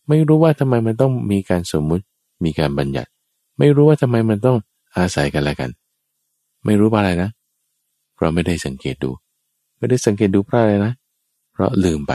[0.08, 2.04] ไม่รู้ว่าทำไมมันต้องมีการสมมุติ
[2.44, 3.10] มีการบัญญัติ
[3.60, 4.58] ไม่รู้ว่าทำไมมันต้อง
[4.98, 5.70] อาศัยกันและกัน
[6.66, 7.30] ไม่รู้ว่าอะไรนะ
[8.16, 9.12] เพราะไม่ได้สังเกตดู
[9.78, 10.94] ไม่ได้สังเกตดูเพราะอะไรนะ
[11.52, 12.14] เพราะลืมไป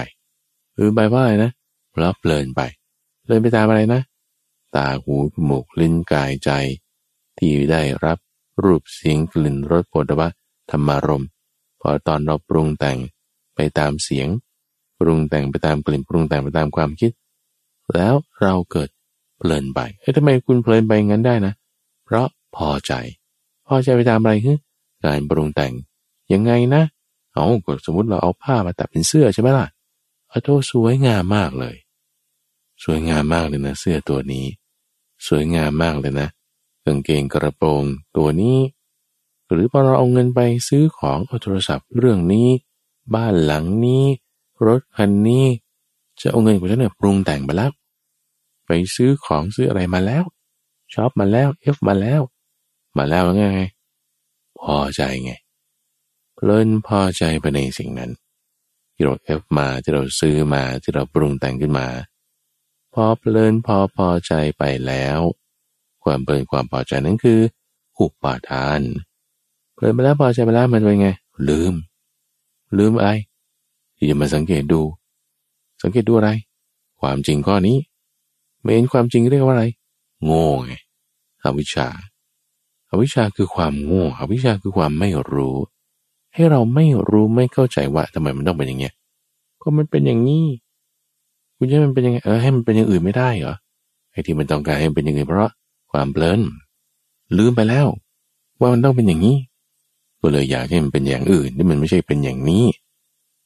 [0.78, 1.50] ลืมไปว่าอะไรนะ
[1.90, 2.60] เพราะเพลินไป
[3.26, 4.00] เลินไปตามอะไรนะ
[4.74, 6.50] ตาหูจมูกลิ้นกายใจ
[7.38, 8.18] ที่ได้รับ
[8.62, 10.28] รูปเสียงกลิ่นรสโผฏฐะ
[10.70, 11.24] ธรรมารม
[11.80, 12.98] พอตอนเราปรุงแต่ง
[13.54, 14.28] ไปตามเสียง
[14.98, 17.10] ปรุงแต่งไปตามกลิ่นปรุงแต่งไปตามความคิด
[17.94, 18.88] แล้วเราเกิด
[19.38, 21.52] เพลินไปเอ้ยทำไมคุณเพลินไปงั้นได้นะ
[22.04, 22.26] เพราะ
[22.56, 22.92] พอใจ
[23.66, 24.58] พอใจไปตามอะไรคือ
[25.04, 25.72] การปรุงแต่ง
[26.32, 26.82] ยังไงนะ
[27.32, 29.66] เอากสมมติเราเอาผ้ามาตัดเป็นเสื้อใช่ไหมล่ะ
[30.28, 31.76] เอาโทสวยงามมากเลย
[32.84, 34.46] สวยงามมากเลยนะ เสื้อตัวนี้
[35.28, 36.28] สวยงามมากเลยนะ
[36.84, 37.82] กางเกงกระโปรง
[38.16, 38.58] ตัวนี้
[39.50, 42.48] หรือพอเราเอาเงินไปซื้อของโทรศัพท์เรื่องนี้
[43.14, 44.04] บ้านหลังนี้
[44.66, 45.46] รถคันนี้
[46.20, 47.70] จะเอาเงินของฉันเนี่ยปรุงแต่งมาแล้ว
[48.66, 50.24] ไปซื้อของซื้ออะไรมาแล้ว
[50.92, 52.20] ช็อปมาแล้วเอฟมาแล้ว
[52.98, 53.46] มาแล้วไง
[54.60, 55.32] พอใจไง
[56.34, 58.10] เพลินพอใจไปในสิ่งนั้น
[58.94, 61.86] ที่เราเอฟมาที่เราซื้อมาที่เราปรุงแต่งขึ้นมา
[62.96, 65.20] พอเพลินพอพอใจไปแล้ว
[66.02, 67.40] ความเพลินความพอใจนั้นคือ
[67.98, 68.80] อุปาทาน
[69.74, 71.08] เพลินไปแล้วพอใจไปแล้วมันเป็นไง
[71.48, 71.74] ลืม
[72.78, 73.10] ลืมอะไร
[73.96, 74.82] ที่จะมาสังเกตดู
[75.82, 76.30] สังเกตดูอะไร
[77.00, 77.78] ความจริงข้อนี้
[78.62, 79.64] ไม่เห็นความจริงเรียกว่าอะไร
[80.24, 80.72] โง่ไง
[81.42, 81.88] อวิชชา
[82.90, 85.56] อวิชชาคือความโง่อวิชชาคือความไม่รู้
[86.34, 88.94] ให้เราไม่รู้ไม่เข้าใจว่าทำไมมันต้องเป็นอย่างเงี้ย
[89.60, 90.44] ก็มันเป็นอย่างนี้
[91.56, 93.54] คุณจะมันเป็นยังไงเออให้มันเป็นอย่างอื่นไม่ได้เหรอ
[94.12, 95.52] ไอ้ที่มันต้องการให้มันเป็นอย่างอื่นเพราะ
[95.92, 96.40] ความเพลิน
[97.36, 97.86] ลืมไปแล้ว
[98.60, 99.36] ว่ามันต้องเป็นอย่างนี้
[100.20, 102.64] ก็เลยอยากให้มันเป็นอย่างอื่นที่มันไม่ใช่เป็นอย่างนี้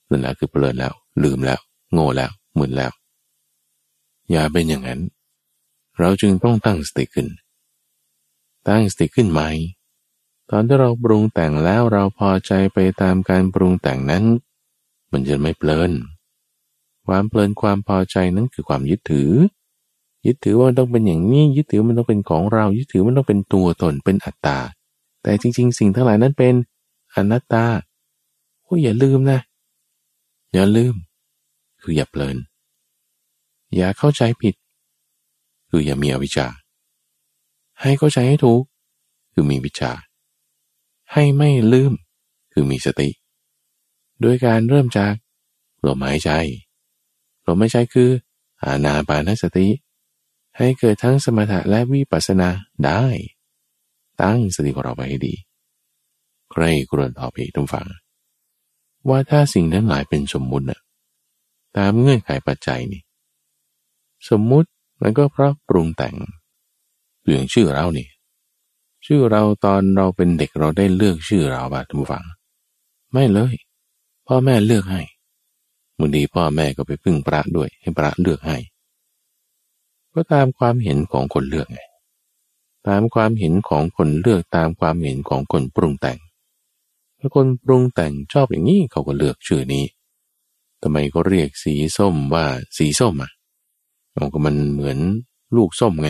[0.09, 1.61] นั่นแหละคือเพลินแล้ว ลืมแล้ว
[1.92, 2.92] โง่แล้วมึนแล้ว
[4.31, 5.01] อย่าเป็นอย่างนั้น
[5.99, 7.29] เราจึงต้องตั้งสติขึ้น
[8.68, 9.42] ตั้งสติขึ้นไหม
[10.51, 14.25] ตอนที่เราปรุงแต่งแล้วเราพอใจไปตามการปรุงแต่งนั้น
[15.12, 15.92] มันจะไม่เพลิน
[17.06, 19.32] ความเพลินความพอใจนั้นคือความยึดถือ
[20.26, 24.58] ยึดถือว่าต้องเป็นอย่างนี้ ยึดถือมันต้องเป็นของเรา ยึดถือมันต้องเป็นตัวตนเป็นอัตตา
[25.22, 26.54] แต่จริง ๆ สิ่งทั้งหลายนั้นเป็น
[27.14, 27.64] อนัตตา
[28.62, 29.40] โอ้อย่าลืมนะ
[30.52, 30.94] อย่าลืม
[31.82, 32.36] คืออย่าเพลิน
[33.76, 34.54] อย่าเข้าใจผิด
[35.68, 36.46] คืออย่ามีอวิชชา
[37.80, 38.62] ให้เข้าใจให้ถูก
[39.32, 39.92] คือมีวิชา
[41.12, 41.92] ให้ไม่ลืม
[42.52, 43.08] คือมีสติ
[44.20, 45.14] โดยการเริ่มจาก
[45.86, 46.30] ลมหายใจ
[47.46, 48.11] ลมหายใจคือ
[48.62, 49.66] อานาปานสติ
[50.57, 52.48] ให้เกิดทั้งสมถะและวิปัสสนา
[52.85, 53.05] ได้
[54.22, 55.35] ตั้งสติของเราไปให้ดี
[56.50, 57.87] ใครกรวนต่อไปทุกฝัง
[59.09, 60.81] ว่าถ้าสิ่งนั้นหลายเป็นสมมุตินะ
[61.76, 63.03] ตามเงื่อนไขปัจจัยนี่
[64.29, 64.68] สมมุติ
[65.00, 66.16] มันก็เพราะปรุงแต่ง
[67.20, 68.09] เปลี่ยนชื่อเรานี่
[69.07, 72.24] ชื่อเราตอนเราเป็นเด็กเราได้เลือกชื่อเราบ้างท่านผู้ฟัง
[73.12, 73.55] ไม่เลย
[74.26, 75.03] พ่อแม่เลือกให้
[76.00, 78.56] บางทีพ่อแม่ก็ไปพึ่งพระด้วยให้พระเลือกให้
[80.14, 81.80] ก็ตามความเห็นของคนเลือกไง
[82.88, 86.18] ตามความเห็นของคนเลือกตามความเห็นของคนปรุงแต่ง
[87.18, 89.84] ถ้าคนปรุงแต่งชอบอย่างนี้เขาก็เลือกชื่อนี้
[90.82, 92.44] ทำไมก็เรียกสีส้มว่า
[92.76, 93.30] สีส้มอะ
[94.20, 94.98] มันก็มันเหมือน
[95.56, 96.08] ลูกส้มไง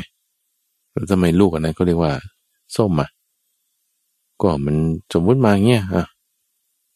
[0.93, 2.13] แล้วทำไมลูกอันนั้นก็เรียกว่า
[2.77, 3.09] ส้มอะ
[4.43, 4.77] ก็มัน
[5.13, 6.07] สมมติมาเงี้ยอะ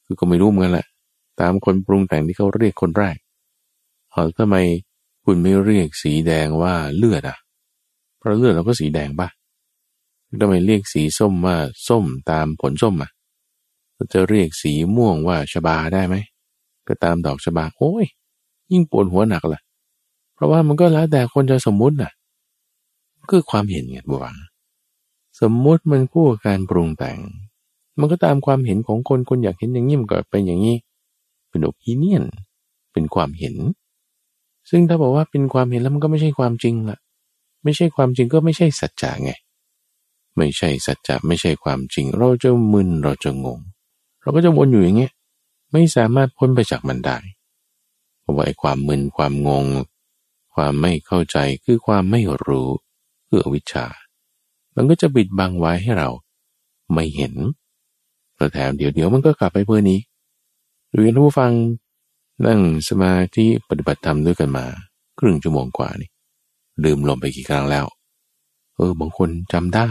[0.05, 0.87] คือก็ไม่รู้เหมือนกันแหละ
[1.41, 3.17] ตามคนปรุงแต่งที่เขาเรียกคนแรก
[4.11, 4.57] เออทำไม
[5.25, 7.39] คุณไม่เรียกสีแดงว่าเลือดอะ
[8.19, 9.29] เพราะเลือดเราก็สีแดงปะ
[10.41, 11.57] ทำไมเรียกสีส้มว่า
[11.89, 13.11] ส้มตามผลส้มอะ
[14.13, 16.17] จะเรียกสีม่วงว่าชบาได้ไหม
[16.89, 18.07] ก็ตามดอกชบา โอ้ย
[18.73, 19.61] ยิ่งปวดหัวหนักล่ะ
[20.35, 22.13] เพราะว่ามันก็แล้วแต่คนจะสมมุติน่ะ
[23.31, 24.27] คือความเห็นไงบัว
[25.41, 27.19] สมมุติมันคู่กับการปรุงแต่ง
[27.99, 30.77] มันก็ตามความเห็นของคนคนอยากเห็นอย่างนี้มันก็เป็นอย่างนี้
[31.55, 32.25] เป็นโอปิเนียน
[32.93, 33.57] เป็นความเห็น
[34.71, 36.99] ซึ่งถ้าบอกว่าเป็นความเห็นแล้วมันก็ไม่ใช่ความจริงละ
[37.65, 39.31] ไม่ใช่ความจริงก็ไม่ใช่สัจจะไง
[40.37, 43.61] ไม่ใช่สัจจะไม่ใช่ความจริง เราจะมึนเราจะงง
[44.23, 45.13] เราก็จะวนอยู่อย่างเงี้ย
[45.73, 47.19] ไม่สามารถพ้นไปจากมันได้
[48.21, 49.67] เพราะว่าไอ้ความมึนความงง
[50.55, 52.69] ความไม่เข้าใจคือความไม่รู้
[53.29, 53.87] คืออวิชชา
[54.77, 56.09] มันก็จะบิดบังไว้ให้เรา
[56.93, 57.35] ไม่เห็น
[58.37, 59.99] แล้วแถมเดี๋ยวเดี๋ยวมันก็กลับไปเพื่อนี้
[60.95, 61.53] หรือผู้ฟัง
[62.47, 64.67] นั่งสมาธิปฏิบัติธรรมด้วยกันมา
[65.19, 66.11] ครึ่งชั่วโมงกว่านี่
[66.85, 67.87] ลืมลมไปกี่ครั้งแล้ว
[68.77, 69.89] เออบางคนจำได้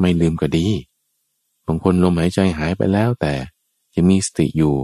[0.00, 0.66] ไม่ลืมก็ดี
[1.66, 3.34] บางคนลมหายใจหายไปแล้วแต่
[3.94, 4.74] ยังมีสติอยู่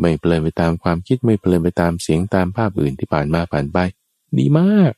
[0.00, 3.78] ไม่เพลินไปตามความคิดไม่เพลินไปตามเสียงตามภาพอื่นที่ผ่านมาผ่านไป
[4.38, 4.92] ดีมาก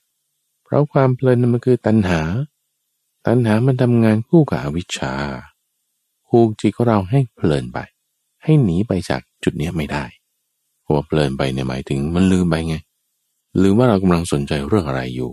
[0.65, 2.21] เพราะความเพลินมันคือตัณหา
[3.27, 5.15] ตัณหามันทำงานคู่กับอวิชชา
[6.29, 7.79] คูกจิตของเราให้เพลินไป
[8.43, 10.05] ให้หนีไปจาก จุดนี้ไม่ได้
[10.83, 12.77] เพราะว่าเพลินไปเนี่ยหมายถึงมันลืมไปไง
[13.63, 15.31] ลืมว่าเรากำลังสนใจเรื่องอะไรอยู่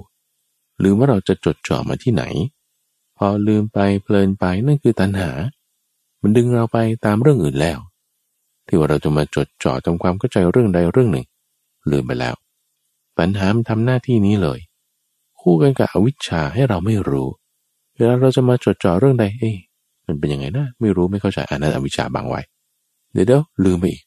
[0.83, 2.23] ลืมว่าเราจะจดจ่อมาที่ไหน
[3.17, 5.29] พอลืมไปเพลินไปนั่นคือตัณหา
[6.21, 7.79] มันดึงเราไปตามเรื่องอื่นแล้ว
[8.67, 11.25] ที่ว่าเราจะมาจดจ่อทำความเข้าใจเรื่องใดเรื่องหนึ่ง
[11.91, 12.35] ลืมไปแล้ว
[13.17, 14.59] ตัณหามันทำหน้าที่นี้เลย
[15.41, 17.27] คู่กันกับอวิชชาให้เราไม่รู้
[17.95, 19.51] เวลาเราจะมาจดจ่อเรื่องใดเอ้
[20.05, 22.41] มันเป็นยังไงนะ ไม่รู้ไม่เข้าใจอันนั้นอวิชชาบางไว้
[23.13, 24.03] เดี๋ยวเดี๋ยวลืมไปอีก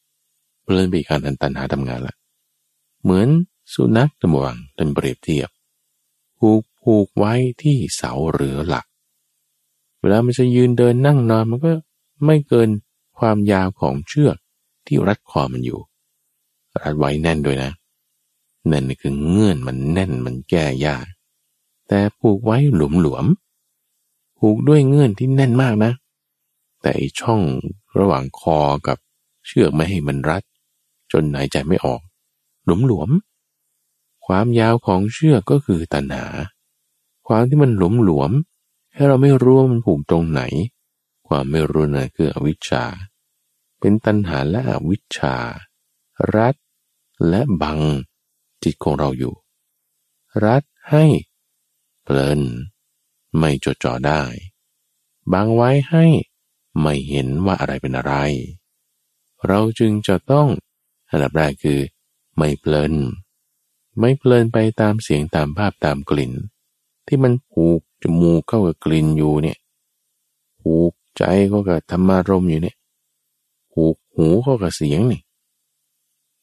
[0.63, 2.15] เพลินไปอีกอันนั้นตันหาทำงานละ
[3.03, 3.27] เหมือน
[3.73, 5.49] สุนัขตะมวังเป็นเปรียบเทียบ
[6.37, 8.85] ผูกผูกไว้ที่เสาหรือหลัก
[9.99, 11.71] เวลามันจะยืนเดินนั่งนอนมันก็
[12.25, 12.69] ไม่เกิน
[13.17, 14.37] ความยาวของเชือก
[14.85, 15.79] ที่รัดคอมันอยู่
[16.81, 17.71] รัดไว้แน่นด้วยนะ
[18.67, 21.05] แน่นคือเงื่อนมันแน่นมันแก้ยาก
[21.87, 25.91] แต่ผูกไว้หลวมๆผูกด้วยเงื่อนที่แน่นมากนะ
[26.81, 27.41] แต่ช่อง
[27.97, 28.97] ระหว่างคอกับ
[29.45, 30.43] เชือกไม่ให้มันรัด
[31.11, 32.01] จนหายใจไม่ออก
[32.65, 33.09] หลวมหลวม
[34.25, 36.25] ความยาวของเชือกก็คือตัณหา
[37.27, 38.31] ความที่มันหลวมหลวม
[38.93, 40.41] ให้เราไม่รู้ว่ามันผูกตรงไหน
[41.27, 42.83] ความไม่รู้นั่นคืออวิชชา
[43.79, 45.35] เป็นตัณหาและอวิชชา
[46.35, 46.55] รัด
[47.29, 47.79] และบัง
[48.63, 49.33] จิตของเราอยู่
[50.43, 51.05] รัดให้
[52.03, 52.41] เพลิน
[53.37, 54.21] ไม่จดจ่อได้
[55.33, 56.05] บังไว้ให้
[56.81, 58.13] ไม่เห็นว่าอะไรเป็นอะไร
[59.47, 60.47] เราจึงจะต้อง
[61.09, 61.79] อันดับแรกคือ
[62.37, 62.93] ไม่เพลิน
[63.99, 66.31] ไม่เพลินไปตามเสียงตามภาพตามกลิ่น
[67.07, 69.57] ที่มันผูกจมูกเข้ากับกลิ่นอยู่เนี่ย
[70.61, 72.75] ผูกใจเข้ากับธรรมารมอยู่เนี่ย
[73.73, 75.21] ผูกหูเข้ากับเสียงนี่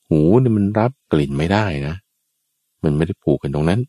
[0.09, 1.95] หูเนี่ยมันรับกลิ่นไม่ได้นะ
[2.83, 3.81] มันไม่ได้ผูกกันตรงนั้น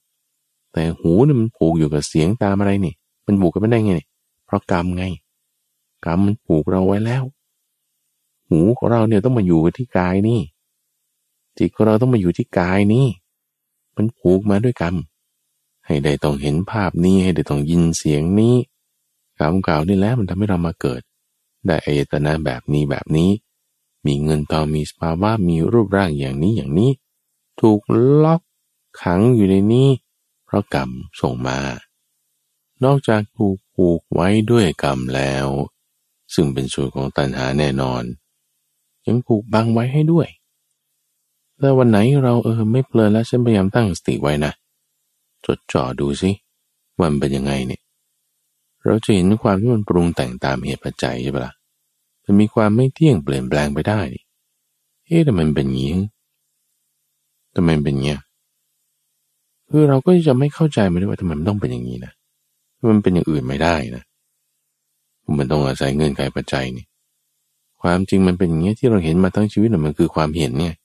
[0.74, 2.94] แต่หูเนี่ยมันผูกอยู่กับเสียงตามอะไรนี่
[3.28, 3.96] มันผูกกันไม่ได้ไง
[4.46, 5.04] เพราะกรรมไง
[6.06, 7.24] กรรมมันผูกเราไว้แล้ว
[8.48, 10.42] หูของเราเนี่ยต้องมาอยู่ที่กายนี่
[11.58, 13.08] จิตของเราต้องมาอยู่ที่กายนี่
[13.96, 14.96] มันผูกมาด้วยกรรม
[15.86, 18.56] ให้ได้ต้องเห็นภาพนี้ให้ได้ต้องยินเสียงนี้
[19.40, 21.02] กรรมเก่านี่แหละมันทำให้เรามาเกิด
[21.66, 23.30] ได้อายตนะแบบนี้แบบนี้
[24.06, 26.92] มีเงินทองมีสภาวะมีรูปร่างอย่างนี้อย่างนี้
[27.60, 27.80] ถูก
[28.24, 28.42] ล็อก
[29.02, 29.90] ขังอยู่ในนี้
[30.46, 30.90] เพราะกรรม
[31.22, 31.60] ส่งมา
[32.84, 35.48] นอกจากถูกผูกไว้ด้วยกรรมแล้ว
[36.34, 38.04] ซึ่งเป็นส่วนของตัณหาแน่นอน
[39.08, 40.28] ยังผูกบังไว้ให้ด้วย
[41.60, 44.54] แต่วันไหนเราเออไม่เพลินแล้วฉันพยายามตั้งสติไว้นะ
[45.46, 46.32] จดจ่อดูสิ
[47.00, 47.82] วันเป็นยังไงเนี่ย
[48.86, 51.54] เราจะเห็นความที่มันปรุงแต่งตามเหตุปัจจัยใช่ปะละ่ะ
[52.24, 54.02] มันมีความไม่เที่ยงเปลี่ยนแปลงไปได้
[55.06, 55.94] เอ๊ะทำไมเป็นอย่างนี้
[57.56, 58.18] ทำไมเป็นอย่างนี้
[59.70, 62.14] คือเราก็จะไม่เข้าใจมันด้วยว่าทำไมมันต้องเป็นอย่างนี้นะ
[62.92, 64.04] มันเป็นอย่างอื่นไม่ได้นะ
[65.38, 66.86] มันต้องอาศัยเงินไขปัจจัยนี่
[67.82, 70.76] ความจริงมันเป็นอย่างนี้ที่เราเห็นมาทั้งชีวิตมันคือความเห็นเนี่ย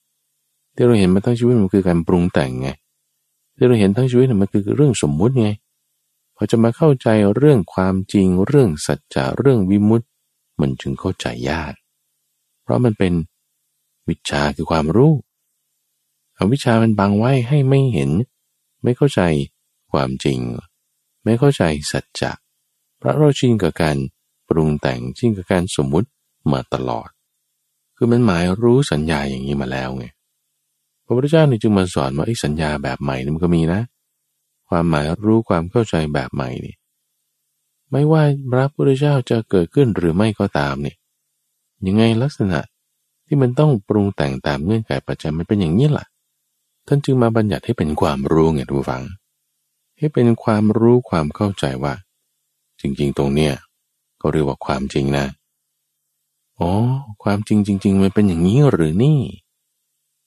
[0.75, 2.69] ที่เราเห็นมาทั้งชีวิตมันคือการปรุงแต่งไง
[3.57, 5.49] ที่เราเห็นทั้งชีวิตมันคือเรื่องสมมุติไง
[6.37, 10.07] พอจะมาเข้าใจเรื่องความจริง เรื่องสัจจะเรื่องวิมุตติ
[10.61, 11.73] มันจึงเข้าใจยาก
[12.63, 13.13] เพราะมันเป็น
[14.09, 15.13] วิชาคือความรู้
[16.37, 18.11] อวิชามันบังไว้ให้ไม่เห็น
[18.83, 19.21] ไม่เข้าใจ
[19.93, 20.39] ความจริง
[21.25, 21.63] ไม่เข้าใจ
[21.93, 22.33] สัจจะ
[22.99, 23.97] เพราะเราชินกับการ
[24.49, 26.09] ปรุงแต่งชินกับการสมมุติ
[26.53, 27.09] มาตลอด
[27.97, 30.07] คือมันหมายรู้สัญญาอย่างนี้มาแล้วไง
[31.05, 33.81] พระพุทธเจ้านี่จึงมาสอนว่าไอ้สัญญาแบบใหม่นี่มันก็มีนะ
[34.69, 36.75] ความหมายรู้ความเข้าใจแบบใหม่นี่
[37.91, 38.23] ไม่ว่า
[38.53, 40.97] พระพุทธเจ้าจะเกิดขึ้นหรือไม่ก็ตามเนี่ย
[41.87, 42.61] ยังไงลักษณะ
[43.27, 46.07] ที่มันต้องปรุงแต่งตามเงื่อนไขปัจจัยมันเป็นอย่างนี้ล่ะ
[46.87, 49.05] ท่านจึงมาบัญญัติให้เป็นความรู้ไงทุกฝัง
[49.99, 51.95] ให้เป็นความรู้ความเข้าใจว่า
[52.81, 53.53] จริงๆ ตรงเนี้ย
[54.21, 55.27] ก็เรียกว่าความจริงนะ
[56.61, 56.73] อ๋อ
[57.23, 59.21] ความจริงจริง ๆ มันเป็นอย่างนี้หรือนี่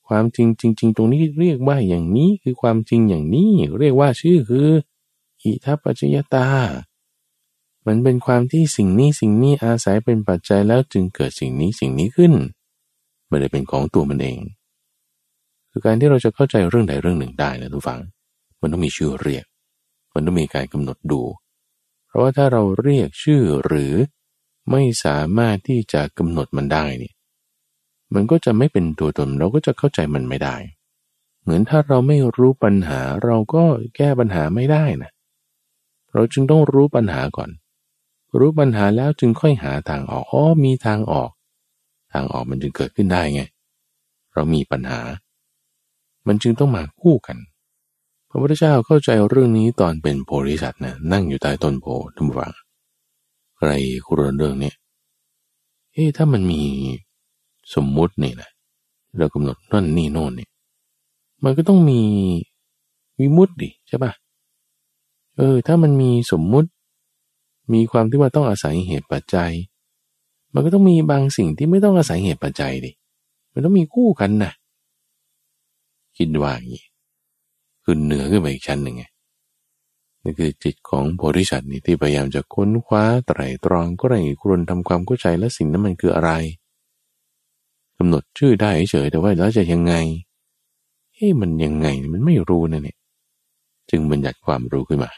[0.07, 4.69] ความจริงจริง ๆ ตรงนี้เรียกว่าอย่างนี้คือความจริงอย่างนี้ เรียกว่าชื่อคือ
[5.41, 6.47] อิทัปปัจจยตา
[7.87, 12.33] มันเป็นความที่สิ่งนี้สิ่งนี้อาศัยเป็นปัจจัยแล้วจึงเกิดสิ่งนี้สิ่งนี้ขึ้น
[13.27, 14.39] ไม่ได้เป็นของตัวมันเอง
[15.71, 17.99] คือการที่เราจะเข้าใจเรื่องใดเรื่องหนึ่งได้นะทุกฝัง
[18.61, 19.45] มันต้องมีชื่อเรียก
[20.13, 21.21] มันต้องมีการกำหนดดู
[22.11, 23.93] เพราะว่าถ้าเราเรียกชื่อหรือ
[24.71, 27.13] ไม่สามารถที่จะกำหนดมันได้เนี่ย
[28.13, 30.55] มันก็จะไม่เป็นตัวตนเราก็จะเข้าใจมันไม่ได้
[31.41, 33.63] เหมือนถ้าเราไม่รู้ปัญหาเราก็
[33.95, 35.11] แก้ปัญหาไม่ได้นะ
[36.13, 37.49] เราจึงต้องรู้ปัญหาก่อน
[38.39, 41.31] รู้ปัญหาแล้วจึงค่อยหาทางออกอ๋อมีทางออก
[42.13, 43.41] ทางออกมันจึงเกิดขึ้นได้ไง
[44.33, 44.99] เรามีปัญหา
[46.27, 47.37] มันจึงต้องมาคู่กัน
[48.33, 52.53] พระพุทธเจ้าเข้าใจเรื่องนี้ตอนเป็นโพธิสัตว์นะนั่งอยู่ใต้ต้นโพทุกฝัง
[53.57, 53.69] ใคร
[54.05, 54.71] คุรนเรื่องนี้
[55.93, 56.61] เฮ้ถ้ามันมี
[57.75, 58.49] สมมุตินี่นะ
[59.17, 60.49] เรากำหนดนั่นนี่โน่นเนี่ย
[61.43, 62.01] มันก็ต้องมี
[63.19, 64.11] วิมุตติใช่ปะ
[65.37, 66.69] เออ ถ้ามันมีสมมุติ
[67.73, 69.51] มีความที่ว่าต้องอาศัยเหตุปัจจัย
[70.53, 72.91] มันก็ต้องมีบางสิ่งที่ไม่ต้องอาศัยเหตุปัจจัยดิ
[73.53, 74.51] มันต้องมีคู่กันนะ
[76.17, 76.83] คิดว่าอย่างนี้
[77.83, 79.03] คือเหนือขึ้นไปอีกชั้นหนึ่งไง
[80.23, 86.31] นี่คือจิตของโพธิสัตว์นี่ที่พยายามจะค้นคว้าไตรตรองก็ไรครวนทำความเข้าใจและสิ่งนั้นมันคืออะไร
[87.97, 89.93] กำหนดชื่อได้เฉยแต่ว่าแล้วจะยังไง
[91.15, 92.97] เฮ้มันยังไงมันไม่รู้นะเนี่ย
[93.89, 95.11] จึงบัญญัติความรู้ขึ้นมา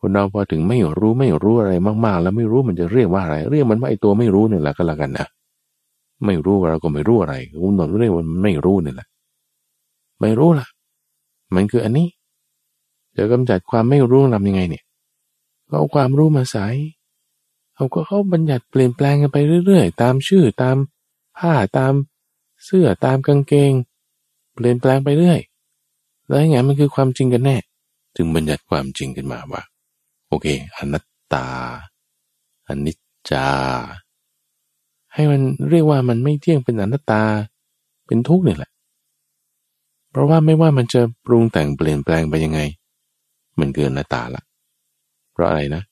[0.00, 1.72] คนเราพอถึงไม่รู้ไม่รู้อะไร
[2.04, 5.26] มากๆ แล้วไม่รู้มันจะเรียกว่าอะไร เรียกมันว่าไอตัวไม่รู้นี่แหละก็แล้วกันนะ
[6.26, 9.08] ไม่รู้เราก็ไม่รู้อะไรกุณหนดเรียกว่าไม่รู้นี่แหละ
[10.20, 10.66] ไม่รู้ล่ะ
[11.56, 12.08] มันคืออันนี้
[13.16, 14.84] จะกำจัดความไม่รู้ทำยังไงเนี่ย
[15.68, 16.66] ก็เอาความรู้มาใส่
[17.74, 20.76] เขาก็เขาบัญญัติเปลี่ยนแปลงกันไปเรื่อยๆ ตามชื่อตาม
[21.38, 21.92] ผ้าตาม
[22.64, 23.72] เสื้อตามกางเกง
[24.54, 25.40] เปลี่ยนแปลงไปเรื่อย
[26.26, 27.56] แล้วไงมันคือความจริงกันแน่
[28.16, 29.62] ถึงบัญญัติความจริงขึ้นมาว่า
[30.28, 30.46] โอเค
[30.76, 31.46] อนัตตา
[32.68, 32.98] อนิจ
[33.30, 33.48] จา
[35.14, 35.40] ให้มัน
[35.70, 37.22] เรียกว่ามันไม่เที่ยงเป็นอนัตตา
[38.06, 38.70] เป็นทุกข์นี่แหละ
[40.12, 42.60] เพราะว่าไม่ว่ามันจะปรุงแต่งเปลี่ยนแปลงไปยังไง
[43.58, 44.42] มันเกินอนัตตาละ
[45.32, 45.82] เพราะอะไรนะ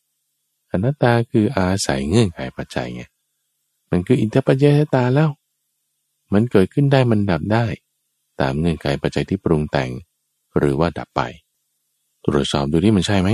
[0.73, 3.03] อนัตตาคืออาศัยเงื่อนไขปัจจัยไง
[3.91, 5.31] มันคืออินทปัจจยตาแล้ว
[6.33, 7.65] มันเกิดขึ้นได้มันดับได้
[8.41, 9.91] ตามเงื่อนไขปัจจัยที่ปรุงแต่ง
[10.59, 11.21] หรือว่าดับไป
[12.25, 13.29] ตรวจสอบดูที่มันใช่ไหม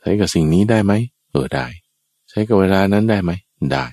[0.00, 0.92] ใช้กับสิ่งนี้ได้ไหม
[1.30, 1.66] เออได้
[2.28, 3.30] ใช้กับเวลานั้นได้ไหม
[3.72, 3.86] ได้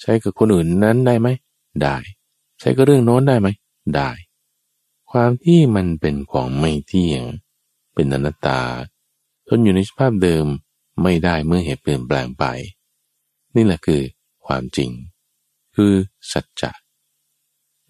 [0.00, 1.28] ใช้กับคนอื่นนั้นได้ไหม
[1.82, 1.96] ได้
[2.60, 3.48] ใช้กับเรื่องโน้นได้ไหม
[3.94, 4.10] ได้
[5.10, 7.22] ความที่มันเป็นของไม่เที่ยง
[7.94, 8.60] เป็นอนัตตา
[9.46, 10.46] ทนอยู่ในสภาพเดิม
[11.02, 12.44] ไม่ได้เมื่อเหตุเปลี่ยนแปลงไป
[13.54, 14.02] นี่แหละคือ
[14.46, 14.90] ความจริง
[15.76, 15.92] คือ
[16.32, 16.70] สัจจะ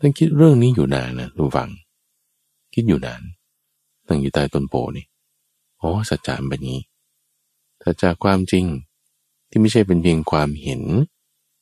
[0.00, 1.70] ต้องคิดเรื่องนี้อยู่นานนะทุกฝัง
[2.74, 3.22] คิดอยู่นาน
[4.06, 5.06] ตั้งอยู่ใต้ต้นโพนี่
[5.78, 6.80] โอ้สัจจะเป็นนี้
[7.84, 8.64] สัจจะความจริง
[9.50, 10.82] ที่ไม่ใช่เป็นเพียงความเห็น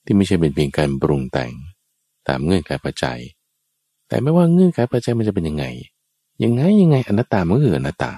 [0.05, 1.53] ที่ไม่ใช่เป็นเพียงการปรุงแต่ง
[2.29, 3.21] ตามเงื่อนไขปัจจัย
[4.15, 5.65] แต่ไม่ว่าเงื่อนไขปัจจัยมันจะเป็นยังไง
[6.45, 8.13] ยังไงยังไงอนัตตามันคืออนัตตา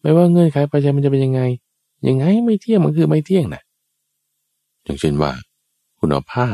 [0.00, 1.40] ไม่ว่าเงื่อนไขปัจจัยมันจะเป็นยังไง
[2.08, 3.62] ยังไงไม่เที่ยงมันคือไม่เที่ยงนะ
[4.84, 5.30] อย่างเช่นว่า
[5.98, 6.46] คุณเอาผ้า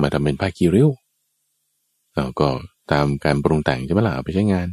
[0.00, 0.88] มาทำเป็นผ้ากีริ้ว
[2.14, 2.48] เราก็
[2.92, 4.68] ตามการปรุงแต่งใช่ไหมล่ะเอาไปใช้งาน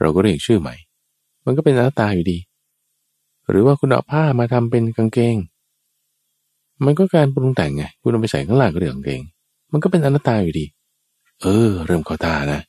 [0.00, 0.74] เราก็เรียกชื่อใหม่
[1.44, 2.38] มันก็เป็นอนัตตาอยู่ดี
[3.48, 5.36] หรือว่าคุณเอาผ้ามาทำเป็นกางเกง
[6.84, 9.20] มันก็การปรุงแต่งไง คุณเอาไปใส่ข้างล่างก็เรียกกางเกง
[9.72, 12.60] มันก็เป็นอนัตตาอยู่ดีเเออ เริ่มเข้าตานะ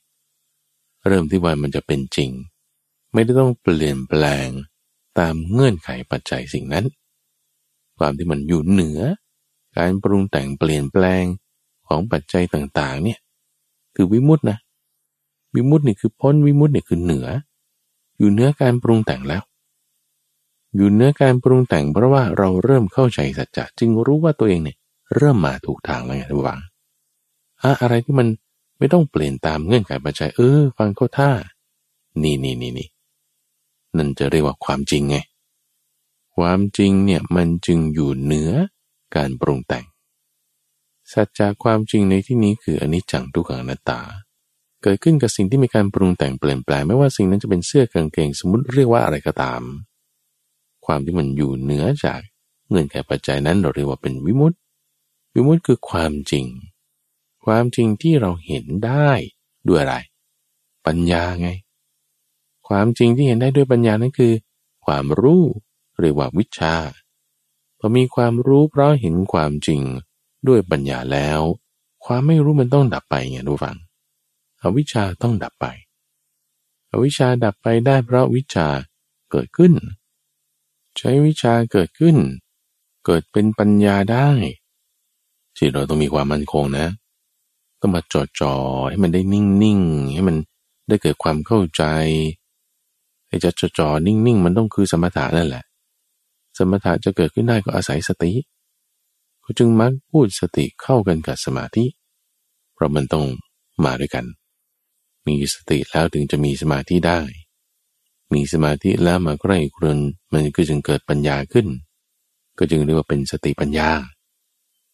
[1.06, 2.30] เริ่มที่ว่ามันจะเป็นจริง
[3.12, 4.48] ไม่ได้ต้องเปลี่ยนแปลง
[5.18, 6.84] ตามเงื่อนไขปัจจัยสิ่งนั้น
[7.98, 9.00] ความที่มันอยู่เหนือ
[9.76, 11.24] การปรุงแต่งเปลี่ยนแปลง
[11.88, 13.18] ของปัจจัยต่างๆ เนี่ย
[13.94, 14.58] คือวิมุตนะ
[15.54, 17.26] วิมุตนี่คือพ้นวิมุตนี่คือเหนือ
[18.18, 19.42] อยู่เนื้อการปรุงแต่งแล้ว
[20.76, 24.76] อยู่เนื้อการปรุงแต่งเพราะว่าเราเริ่มเข้าใจสัจจะจึงรู้ว่าตัวเองเนี่ย
[25.16, 26.60] เริ่มมาถูกทางแล้วไงทุกฝัง
[27.82, 28.26] อะไรที่มัน
[28.78, 31.30] ไม่ต้องเปลี่ยนตามเงื่อนไขปัจจัยเออ ฟังเขาท่า
[32.22, 32.88] นี่นี่นี่นี่
[33.96, 35.16] นั่นจะเรียกว่าความจริงไง
[36.36, 38.50] ความจริงเนี่ยมันจึงอยู่เหนือ
[39.16, 39.84] การปรุงแต่ง
[41.12, 44.00] สัจจะความจริงในที่นี้คืออนิจจังทุกขังอนัตตา
[44.82, 49.62] เกิดขึ้นกับสิ่งที่มีการปรุงแต่งเปลี่ยนแปลงไม่ว่าสิ่งนั้นจะเป็นเสื้อกางเกงสมมติเรียกว่าอะไรก็ตาม
[50.86, 52.20] ความที่มันอยู่เหนือจาก
[52.68, 54.56] เงื่อนไขปัจจัยนั้นเราเรียกว่าเป็นวิมุตติ
[55.34, 56.44] วิมุตติคือความจริง
[57.44, 59.10] ความจริงที่เราเห็นได้
[59.68, 59.96] ด้วยอะไร
[60.86, 61.48] ปัญญาไง
[62.68, 64.32] ความจริงที่เห็นได้ด้วยปัญญานั้นคือ
[64.84, 65.42] ความรู้
[66.00, 66.74] เรียกว่าวิชา
[67.78, 69.82] พอมีความรู้เพราะเห็นความจริง
[70.48, 71.40] ด้วยปัญญาแล้ว
[72.04, 73.76] ความไม่รู้มันต้องดับไปไงดูฟัง
[74.62, 75.66] อวิชชาต้องดับไป
[76.90, 78.68] อวิชชาดับไปได้เพราะวิชา
[79.30, 79.72] เกิดขึ้น
[80.96, 82.16] ใช้วิชาเกิดขึ้น
[83.06, 84.28] เกิดเป็นปัญญาได้
[85.56, 86.86] ที่เราต้องมีความมั่นคงนะ
[87.84, 88.54] ต้องมาจดจ่อ
[88.88, 90.36] ให้มันได้นิ่งๆให้มัน
[90.88, 91.82] ได้เกิดความเข้าใจ
[93.26, 95.64] ไอ้จะจดจ่อนิ่งๆ มันต้องคือสมถะนั่นแหละ
[96.58, 98.32] สมถะจะเกิดขึ้นได้ก็อาศัยสติ
[99.40, 101.84] เขาจึงมักพูดสติเข้ากันกับสมาธิ
[102.74, 103.24] เพราะมันต้อง
[103.84, 104.24] มาด้วยกัน
[105.26, 107.20] มีสติแล้วถึงจะมีสมาธิได้
[108.34, 109.98] มีสมาธิแล้วมาใกล้ครุน
[110.32, 111.66] มันก็จึงเกิดปัญญาขึ้น
[112.58, 113.90] ก็จึงเรียกว่าเป็นสติปัญญา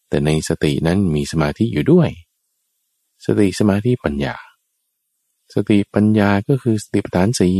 [0.08, 2.10] แต่ในสตินั้นมีสมาธิอยู่ด้วย
[3.24, 4.34] สติสมาธิปัญญา
[5.54, 7.50] สติปัญญาก็คือสติปัฏฐานสี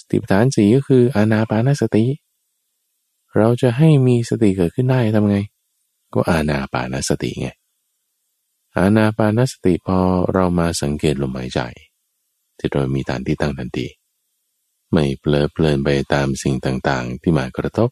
[0.00, 2.04] สติปัฏฐานสีก็คืออานาปานสติ
[3.36, 5.38] เราจะให้มีสติเกิดขึ้นได้ทำไง
[6.14, 7.48] ก็อาณาปานสติไง
[8.76, 9.98] อาณาปานสติพอ
[10.32, 11.60] เรามาสังเกตลมหายใจ
[12.58, 13.86] ที่เรามีฐานที่ตั้งทันที
[14.92, 17.90] ไม่เปลอเพลินไปตามสิ่งต่างๆ ที่มากระทบ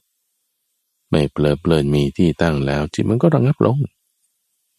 [1.11, 3.79] ไม่เปลอเพลินมีที่ตั้งแล้วจิตมันก็ระงับลง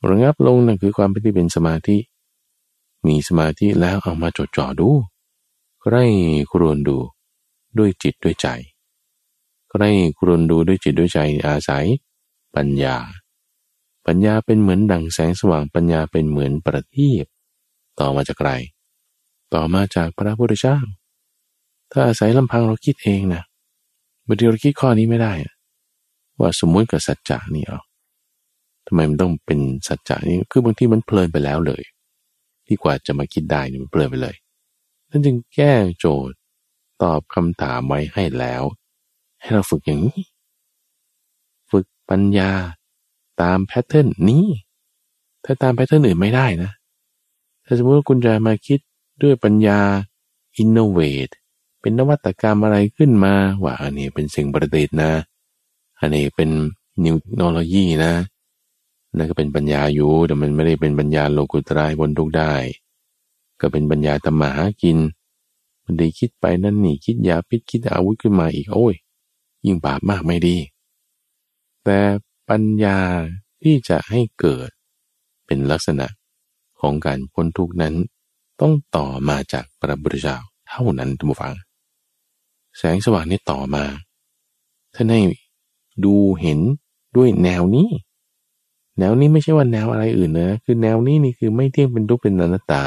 [0.10, 1.98] ระงับลงนั่นคือความที่เป็นสมาธิ
[3.08, 4.90] มีสมาธิแล้วเอามาจดจ่อดู
[5.82, 5.96] ใคร
[6.52, 6.98] ครวนดู
[7.78, 8.48] ด้วยจิตด้วยใจ
[9.70, 9.84] ใคร
[10.18, 11.86] ครวนดูด้วยจิตด้วยใจอาศัย
[12.56, 12.98] ปัญญา
[14.06, 17.26] ปัญญาเป็นเหมือนดังแสงสว่างปัญญาเป็นเหมือนประทีป
[18.00, 18.50] ต่อมาจากใคร
[19.54, 20.78] ต่อมาจากพระพุทธเจ้า
[21.92, 23.44] ถ้าอาศัยลำพังเราคิดเองนะ
[24.28, 25.34] บางทีเราคิดข้อนี้ไม่ได้
[26.40, 27.80] ว่าสมมุติกับสัจจะนี่เอา
[28.88, 31.84] ทำไมมันต้องเป็นสัจจะนี้คือบางทีมันเพลินไปแล้วเลย
[32.66, 34.36] ที่กว่าจะมาคิดได้นี่มันเพลินไปเลย
[35.10, 36.36] ท่านจึงแก้โจทย์
[37.04, 38.64] ตอบคำถามไว้ให้แล้ว
[39.42, 40.20] ให้เราฝึกอย่างนี้
[41.72, 42.52] ฝึกปัญญา
[43.42, 44.46] ตาม pattern นี้
[45.46, 46.72] ถ้าตาม pattern อื่นไม่ได้นะ
[47.66, 48.80] ถ้าสมมติว่าคุณจะมาคิด
[49.22, 49.80] ด้วยปัญญา
[50.58, 51.30] innovate
[51.82, 55.12] เป็นนวัตกรรมอะไรขึ้นมาว่าอันนี้เป็นสิ่งประดิษฐ์นะ
[56.00, 56.50] อันนี้เป็น
[57.04, 58.14] นิวเทคโนโลยีนะ
[59.18, 62.54] นั่นก็เป็นปัญญาอยู่แต่มันไม่ได้เป็นปัญญาโลกุตรายบนทุกได้
[63.62, 64.98] ก็เป็นปัญญาธรรมหากิน
[65.84, 68.96] มันได้คิดไปนั่นนี่คิดยาพิษคิดอาวุธขึ้นมาอีกโอ้ย
[69.66, 70.58] ยิ่งบาปมากไม่ดี
[71.84, 72.00] แต่
[72.50, 72.98] ปัญญา
[73.62, 74.70] ที่จะให้เกิด
[75.46, 76.08] เป็นลักษณะ
[76.82, 77.96] ของการพ้นทุกนั้น
[78.62, 80.38] ต้องต่อมาจากพระพุทธเจ้า
[80.70, 81.54] เท่านั้นทุกฝัง
[82.78, 83.84] แสงสว่างนี้ต่อมา
[84.96, 85.22] ท่านให้
[86.06, 86.60] ดูเห็น
[87.16, 87.90] ด้วยแนวนี้
[89.00, 92.84] แนวนี้ไม่ใช่ว่าแนวอะไรอื่นนะ คือแนวนี้นี่คือไม่เที่ยงเป็นทุกข์เป็นอนัตตา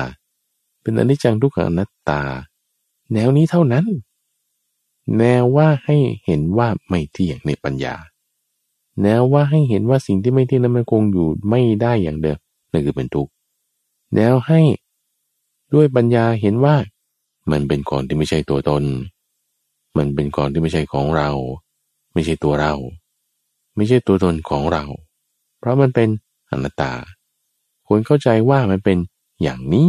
[0.82, 2.20] เป็นอนิจจังทุกขังอนัตตา
[3.12, 3.84] แนวนี้เท่านั้น
[5.18, 7.94] แนวว่าให้เห็นว่าไม่เที่ยงในปัญญา
[9.02, 12.38] แนวว่าให้เห็นว่าสิ่งที่ไม่เที่ยงนั้นมันคงอยู่ไม่ได้อย่างเดิม
[12.72, 13.30] นั่นคือเป็นทุกข์
[14.14, 14.60] แนวให้
[15.74, 16.76] ด้วยปัญญาเห็นว่า
[17.50, 18.84] มันเป็นของที่ไม่ใช่ตัวตน
[19.96, 21.30] มันเป็นของที่ไม่ใช่ของเรา
[22.12, 22.74] ไม่ใช่ตัวเรา
[23.76, 24.84] ไม่ใช่ตัวตนของเรา
[25.66, 26.08] ราะมันเป็น
[26.50, 26.92] อนัตตา
[27.86, 28.98] ควรเข้าใจว่ามันเป็น
[29.42, 29.88] อย่างนี้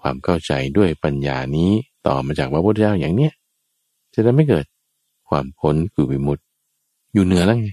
[0.00, 1.70] ความเข้าใจด้วยปัญญานี้
[2.06, 3.32] ต่อมาจากพระพุทธเจ้าอย่างเนี้ย
[4.14, 4.64] จะได้ไม่เกิด
[5.28, 6.42] ความพ้นคือวิมุตติ
[7.12, 7.68] อยู่เหนือแล้วไง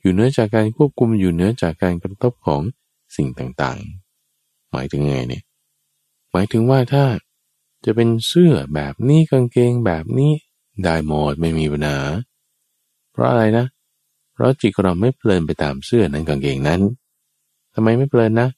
[0.00, 2.62] อยู่เหนือจากการควบคุมอยู่เหนือจากการกระทบของ
[3.16, 5.42] สิ่งต่างๆ หมายถึงไงเนี่ย
[6.32, 7.04] หมายถึงว่าถ้า
[7.84, 10.32] จะเป็นเสื้อแบบนี้กางเกงแบบนี้
[10.84, 11.98] ได้หมดไม่มีปัญหา
[13.12, 16.80] เพราะอะไรนะเราะจิตเราไม่เพลินไปตามเสื้อนั้นกางเกงนั้น
[17.74, 18.48] ทำไมไม่เพลินนะ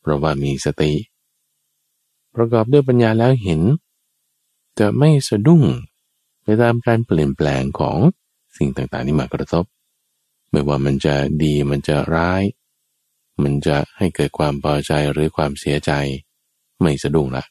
[0.00, 0.92] เพราะว่ามีสติ
[2.34, 3.60] ประกอบด้วยปัญญาแล้วเห็น
[4.78, 5.62] จะไม่สะดุ้ง
[6.42, 7.98] ไปตามการเปลี่ยนแปลงของ
[8.56, 9.64] สิ่งต่างๆที่มากระทบ
[10.50, 12.42] ไม่ว่ามันจะดีมันจะร้าย
[13.42, 15.92] มันจะให้เกิดความพอใจหรือความเสียใจ
[16.80, 17.44] ไม่สะดุ้งละ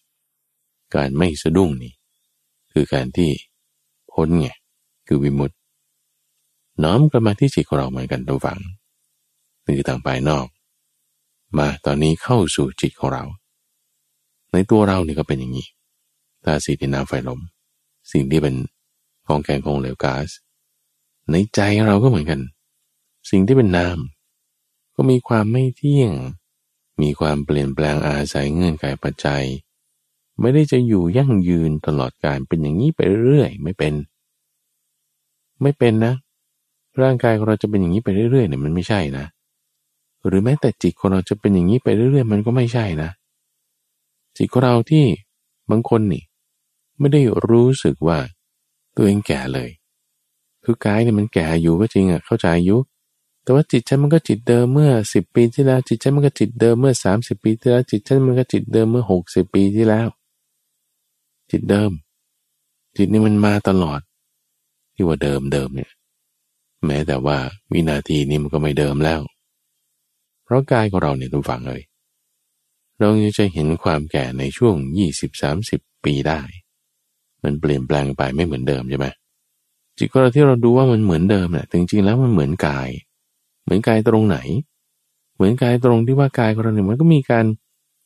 [0.96, 1.94] การไม่สะดุ้งนี่
[2.72, 3.32] คือการที่
[4.12, 4.48] พ้นไง
[5.08, 5.56] คือวิมุตติ
[6.84, 8.60] น้อมกลับมาที่จิตของเราเหมือนกันทุกฝัง
[9.64, 10.48] นี่คือทางภายนอก
[11.58, 13.24] มาตอนนี้เข้าสู่จิตของเรา
[14.54, 15.68] ในตัวเรานี่ก็เป็นอย่างนี้
[16.46, 17.40] ตาสีที่น้ำไฟลม
[18.12, 18.56] สิ่งที่เป็น
[19.28, 20.30] ของแกงของเหลวก๊าซ
[21.32, 22.42] ในใจเราก็เหมือนกัน
[23.30, 23.98] สิ่งที่เป็นนาม
[24.96, 26.12] ก็มีความไม่เที่ยง
[27.02, 29.44] มีความเปลี่ยนแปลงอาศัยเงื่อนไขปัจจัย
[30.40, 33.94] ไม่ได้จะอยู่ยั่งยืนตลอดการเป็นอย่างนี้ไปเรื่อยไม่เป็น
[35.62, 36.14] ไม่เป็นนะ
[37.02, 39.26] ร่างกายของเราจะเป็นอย่างนี้ไปเรื่อยๆเนี่ยมันไม่ใช่นะ
[40.28, 43.10] หรือแม้แต่จิตของเราจะเป็นอย่างนี้ไปเรื่อยๆ มันก็ไม่ใช่นะ
[44.38, 45.06] จิตของเราที่
[45.72, 46.24] บางคนนี่
[47.00, 48.18] ไม่ได้รู้สึกว่า
[48.96, 49.70] ตัวเองแก่เลย
[50.64, 52.78] คือกายเนี่ยมันแก่อยู่ก็จริงอะเข้าใจอายุ
[53.44, 60.08] แต่ว่าจิตฉันมันก็จิตเดิมเมื่อสิบปีที่แล้ว จิตฉันมันก็จิตเดิมเมื่อสามสิบปีที่แล้ว จิตฉันมันก็จิตเดิมเมื่อหกสิบปีที่แล้ว
[61.52, 61.92] จิตเดิม
[62.98, 64.00] จิตนี่มันมาตลอด
[64.94, 65.92] ที่ว่าเดิมเดิมเนี่ย
[66.86, 67.38] แม้แต่ว่า
[67.74, 69.22] วินาทีนี้มันก็ไม่เดิมแล้ว
[70.44, 71.82] เพราะกายของเราเนี่ยทุกฝังเลย
[73.00, 76.42] เราจะเห็นความแก่ในช่วงยี่สิบสามสิบปีได้
[77.44, 79.08] มันเปลี่ยนแปลงไปไม่เหมือนเดิมใช่ไหม
[79.98, 82.90] จิตของเราที่เราดูว่ามันเหมือนเดิมเนี่ยจริงๆแล้วมันเหมือนกาย
[83.64, 84.38] เหมือนกายตรงไหน
[85.36, 87.46] เหมือนกายตรงที่ว่ากายของเราเนี่ยมันก็มีการ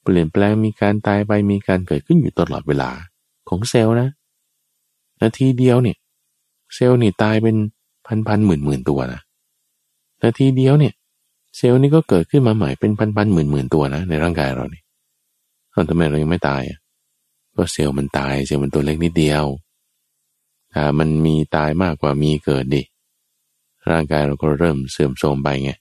[0.04, 2.92] เปลี่ยนแปลงมีการตายไปมีการเกิดขึ้นอยู่ตลอดเวลา
[3.50, 4.10] ของเซลล์นะ
[5.22, 5.98] นาทีเดียวเนี่ย
[6.74, 7.56] เซลล์นี่ตายเป็น
[8.08, 9.22] พันพันหมื่นหมื่นตัวนะ
[10.22, 10.94] นาทีเดียวเนี่ย
[11.56, 14.84] เซลล์นี้ก็เกิดขึ้นมาใหม่เป็นพันพันหมื่นหมื่นตัวนะในร่างกายเราเนี่ย
[15.90, 16.80] ทำไมเรายังไม่ตายอะ
[17.56, 19.46] ก็เซลล์มันตายเซลล์มันตัวเล็กนิดเดียว
[20.74, 22.82] ถ้ามันมีตายมากกว่ามีเกิดดิ
[23.92, 25.72] ร่างกายเราก็เริ่มเสื่อมโทรมไปไง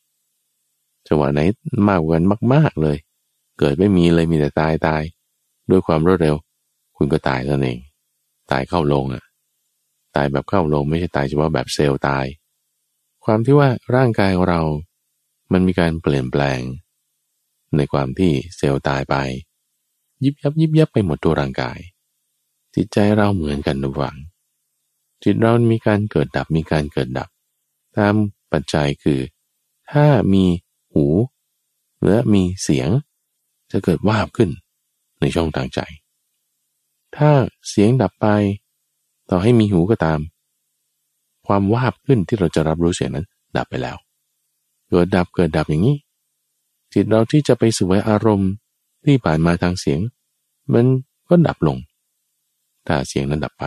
[1.06, 1.40] จังหวะไหน
[1.88, 2.96] มากกว่ากันมาก ๆเลย
[3.58, 5.02] เกิดไม่มีเลยมีแต่ตายตาย
[5.70, 6.36] ด้วยความรวดเร็ว
[6.96, 7.78] คุณก็ตายนั่นเอง
[8.50, 9.23] ตายเข้าลงอะ
[10.16, 12.26] ตายแบบเข้าลงไม่ใช่ตายเฉพาะแบบเซลล์ตาย
[13.24, 14.62] ความที่ว่าร่างกายของเรา
[15.52, 16.60] มันมีการเปลี่ยนแปลง
[17.76, 19.16] ในความที่เซลล์ตายไป
[20.24, 21.78] ยิบยับยิบยับไปหมดตัวร่างกาย
[22.74, 24.16] จิตใจเราเหมือนกันทุกฝัง
[25.22, 27.28] จิตเรามีการเกิดดับมีการเกิดดับ
[27.96, 28.14] ตาม
[28.52, 29.20] ปัจจัยคือ
[29.92, 30.44] ถ้ามี
[30.92, 31.06] หู
[32.06, 32.88] และมีเสียง
[33.70, 34.50] จะเกิดวาบขึ้น
[35.20, 35.80] ในช่องทางใจ
[37.16, 37.30] ถ้า
[37.68, 38.26] เสียงดับไป
[39.30, 40.20] ต่อให้มีหูก็ตาม
[41.46, 43.96] ความวาบขึ้นที่เราจะรับรู้เสียงนั้น ดับไปแล้ว
[44.88, 45.96] เกิดดับเกิดดับอย่างนี้
[46.92, 48.50] จิตเราที่จะไปสวยอารมณ์
[49.04, 50.00] ที่ผ่านมาทางเสียง
[50.72, 50.86] มัน
[51.28, 51.76] ก็ดับลง
[52.86, 53.64] ถ้าเสียงนั้นดับไป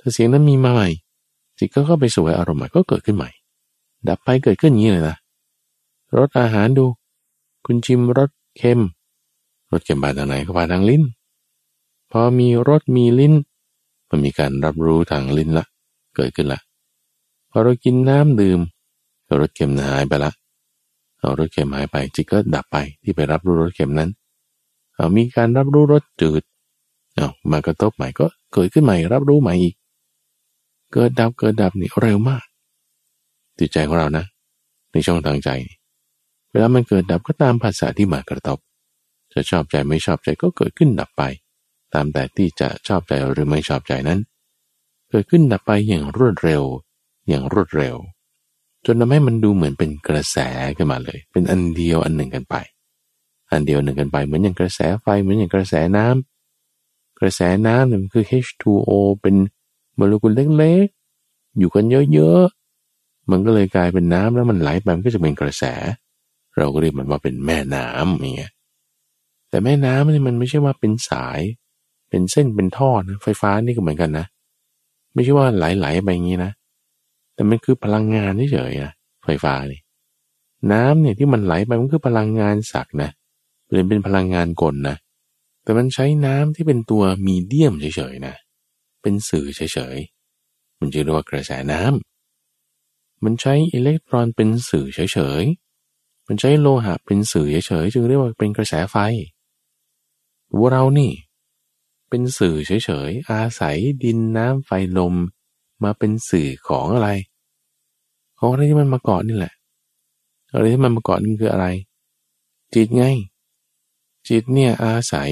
[0.00, 0.88] ถ้าเสียงนั้นมีมาใหม่
[1.58, 3.30] จิตก็เข้าไปสวยอารมณ์ใหม่ก็เกิดขึ้นใหม่
[4.08, 5.16] ดับไปเกิดขึ้นอย่างนี้เลยนะ
[6.18, 6.84] รสอาหารดู
[7.66, 8.80] คุณชิมรสเค็ม
[9.72, 11.02] รสเค็มผ่านทางไหนก็ผ่านทางลิ้น
[12.10, 13.34] พอมีรสมีลิ้น
[14.10, 15.66] มันมีการรับรู้ทางลิ้นละ
[16.16, 16.60] เกิดขึ้นละ
[17.50, 18.60] พอเรากินน้ำดื่ม
[19.40, 20.32] รสเค็มหายไปละ
[21.18, 24.10] เอารสเค็มหายไปจิตก็ดับไปที่ไปรับรู้รสเค็มนั้น
[24.94, 26.42] เอามีการรับรู้รสจืด
[27.14, 29.74] เอามากระทบใหม่ก็เกิดขึ้นใหม่รับรู้ใหม่อีก
[30.92, 32.44] เกิดดับเกิดดับนี่เร็วมาก
[33.58, 34.24] จิตใจของเรานะ
[34.92, 35.50] ในช่องทางใจ
[36.50, 38.58] เวลามันเกิดดับก็ตามภาษาที่มากระทบ
[39.32, 41.22] จะชอบใจไม่ชอบใจก็เกิดขึ้นดับไป
[41.96, 44.20] ตามแต่ที่จะชอบใจหรือไม่ชอบใจนั้น
[45.08, 46.62] เกิดขึ้นดับไปอย่างรวดเร็ว
[47.28, 47.96] อย่างรวดเร็ว
[48.86, 50.38] จนทำให้มันดูเหมือนเป็นกระแส
[50.76, 52.56] ขึ้นมาเลย เป็นอันเดียวอันหนึ่งกันไป
[53.50, 58.90] อันเดียวหนึ่งกันไปเหมือนอย่างกระแสไฟเหมือนอย่างกระแสน้ำกระแสน้ำเนี่ยมันคือ H2O
[59.22, 59.34] เป็น
[59.96, 61.84] โมเลกุลเล็กๆ อยู่กัน
[62.14, 65.64] เยอะๆ มันก็เลยกลายเป็นน้ำแล้วมันไหลไปมันก็จะเป็นกระแส
[66.56, 68.52] เราก็เรียกมันว่าเป็นแม่น้ำอย่างเงี้ย
[69.50, 71.40] แต่แม่น้ำนี่มันไม่ใช่ว่าเป็นสาย
[72.08, 74.26] เป็นเส้นเป็นท่อนะไฟฟ้านี่ก็เหมือนกันนะ
[75.12, 76.52] ไม่ใช่ว่าไหลๆไปอย่างนี้นะ
[77.34, 78.92] แต่มันคือพลังงานเฉยๆนะ
[79.24, 79.80] ไฟฟ้านี่
[80.72, 83.10] น้ำเนี่ยที่มันไหลไปมันคือพลังงานสักนะ
[83.66, 84.96] เปลี่ยนเป็นพลังงานกลนะ
[85.62, 88.34] แต่มันใช้น้ำที่เป็นตัวมีเดียมเฉยๆนะ
[89.02, 98.96] เป็นสื่อเฉยๆ มันจะเรียกว่ากระแสน้ำมันใช้อิเล็กตรอนเป็นสื่อเฉยๆ มันใช้โลหะเป็นสื่อเฉยๆ จึงเรียกว่าเป็นกระแสไฟ
[100.58, 101.10] ว่าเรานี่
[102.08, 105.14] เป็นสื่อเฉยๆ อาศัยดินน้ำไฟลม
[105.82, 107.08] มาเป็นสื่อของอะไร
[108.38, 109.54] ของอะไรที่มันมาเกาะนี่แหละ
[110.52, 111.66] อะไรที่มันมาเกาะนี่คืออะไร
[112.74, 113.04] จิตไง
[114.28, 115.30] จิตเนี่ยอาศัย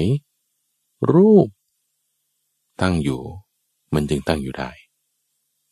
[1.13, 1.47] รูป
[2.81, 3.21] ตั้งอยู่
[3.93, 4.69] มันจึงตั้งอยู่ได้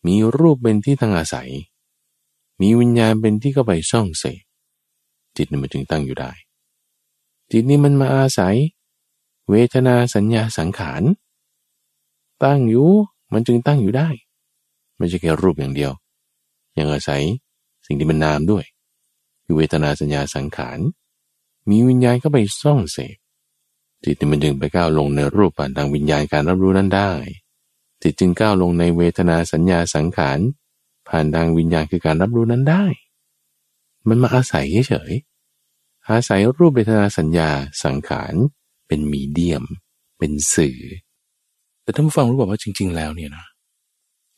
[0.06, 1.50] มีรูปเป็นที่ตั้งอาศัย
[2.62, 4.44] มีวิญญาณเป็นที่เข้าไปซ่องเสพ
[5.36, 6.32] จิตนี่มันจึงตั้งอยู่ได้
[7.52, 8.56] จิตนี่มันมาอาศัย
[9.50, 11.04] เวทนาสัญญาสังขาร
[12.44, 12.90] ตั้งอยู่
[13.34, 14.10] มันจึงตั้งอยู่ได้
[14.98, 15.92] ไม่ใช่แค่รูปอย่างเดียว
[16.78, 17.22] ยังอาศัย
[17.86, 18.64] สิ่งที่มันนามด้วย
[19.44, 20.80] คือเวทนาสัญญาสังขาร
[21.70, 23.18] มีวิญญาณเข้าไปซ่องเสพ
[24.04, 27.12] จิตมันจึงไปก้าวลงในรูปผ่านทางวิญญาณการรับรู้นั้นได้
[28.02, 30.40] จิตจึงก้าวลงในเวทนาสัญญาสังขาร
[31.08, 32.86] ผ่านทางวิญญาณคือการรับรู้นั้นได้
[34.08, 35.12] มันมาอาศัยเฉย
[36.10, 37.50] อาศัยรูปเวทนาสัญญา
[37.84, 38.34] สังขาร
[38.88, 39.64] เป็นมีเดียม
[40.18, 40.80] เป็นสื่อ
[41.84, 43.46] แต่ท่านผู้ฟังรู้บอกว่าจริง ๆ แล้วเนี่ยนะ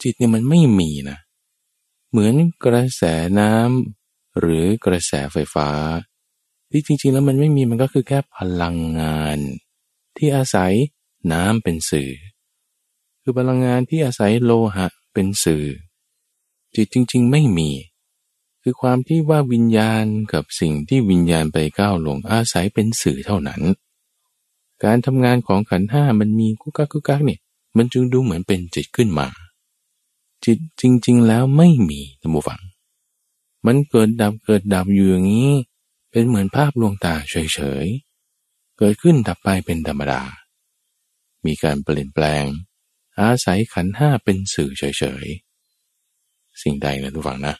[0.01, 1.17] จิตเนี่ยมันไม่มีนะ
[2.11, 2.33] เหมือน
[2.65, 3.03] กระแส
[3.39, 5.69] น้ำหรือกระแสไฟฟ้า
[6.71, 9.37] ที่จริง ๆ แล้วมันไม่มีมันก็คือแค่พลังงาน
[10.17, 10.73] ที่อาศัย
[11.31, 12.11] น้ำเป็นสื่อ
[13.21, 15.65] คือพลังงานที่อาศัยโลหะเป็นสื่อ
[16.75, 17.69] จิตจริง ๆ ไม่มี
[18.61, 23.61] คือความที่ว่าวิญญาณกับสิ่งที่วิญญาณไปก้าวลงอาศัยเป็นสื่อเท่านั้น
[24.83, 27.39] การทำงานของขันห้ามันมีกุกักกุกักเนี่ย
[27.77, 29.27] มันจึงดูเหมือนเป็นจิตขึ้นมา
[30.45, 32.61] จิตจริง ๆ แล้วไม่มีท่านผู้ฟัง
[33.65, 35.51] มันเกิดดับเกิดดับอยู่อย่างนี้
[36.11, 40.21] เป็นเหมือนภาพลวงตาเฉยๆ เกิดขึ้นดับไปเป็นธรรมดา
[41.45, 42.43] มีการเปลี่ยนแปลง
[43.19, 44.83] อาศัยขันห้าเป็นสื่อเฉ
[45.23, 47.55] ยๆ สิ่งใดนะทุกฝังนะ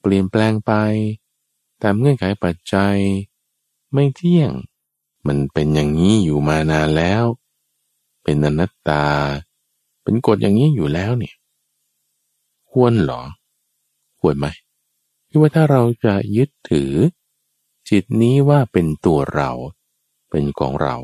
[0.00, 0.72] เปลี่ยนแปลงไป
[1.82, 2.96] ตามเงื่อนไขปัจจัย
[3.92, 4.50] ไม่เที่ยง
[5.26, 7.24] มันเป็นอย่างนี้อยู่มานานแล้ว
[8.24, 9.04] เป็นอนัตตา
[10.02, 11.34] เป็นกฎอย่างนี้อยู่แล้วเนี่ย
[12.70, 13.22] ควรหรอ
[14.20, 14.46] ควรไหม
[15.28, 16.92] คือว่าถ้าเราจะยึดถือ
[17.90, 19.50] จิตนี้ว่าเป็นตัวเรา
[20.30, 20.94] เป็นของเรา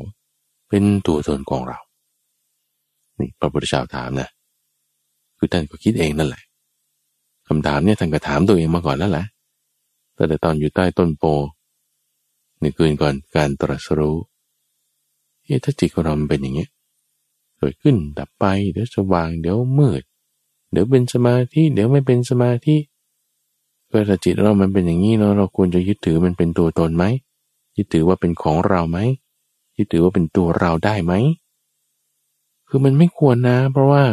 [0.69, 1.79] เป็นตัวตนของเรา
[3.19, 4.29] นี่พระพุทธเจ้าถามนะ
[5.37, 6.43] คือท่านก็คิดเองนั่นแหละ
[7.47, 9.25] คำถามเนี่ยท่านก็ถามตัวเองมาก่อนแล้วแหละ
[10.15, 11.23] แต่ตอนอยู่ใต้ต้นโพ
[12.61, 14.17] ในคืนก่อนการตรัสรู้
[15.43, 16.67] เฮ้ถ้าจิตของเราเป็นอย่างนี้
[17.57, 20.01] เกิดขึ้นดับไป เดี๋ยวสว่าง เดี๋ยวมืด
[20.71, 22.75] เดี๋ยวเป็นสมาธิเดี๋ยวไม่เป็นสมาธิ
[23.91, 27.03] ก็ถ้าจิตเรามันเป็นอย่างนี้เนาะเราควรจะยึดถือมันเป็นตัวตนไหม
[27.77, 28.99] ยึดถือว่าเป็นของเราไหม
[29.77, 31.13] ยึดถือว่าเป็นตัวเราได้ไหม
[32.67, 34.03] คือมันไม่ควรนะ เพราะว่า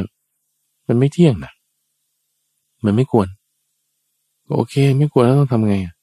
[0.88, 1.53] มันไม่เที่ยงนะ
[2.84, 3.28] มันไม่ควร
[4.55, 5.94] โอเค ไม่ควรแล้วต้องทำไงอะ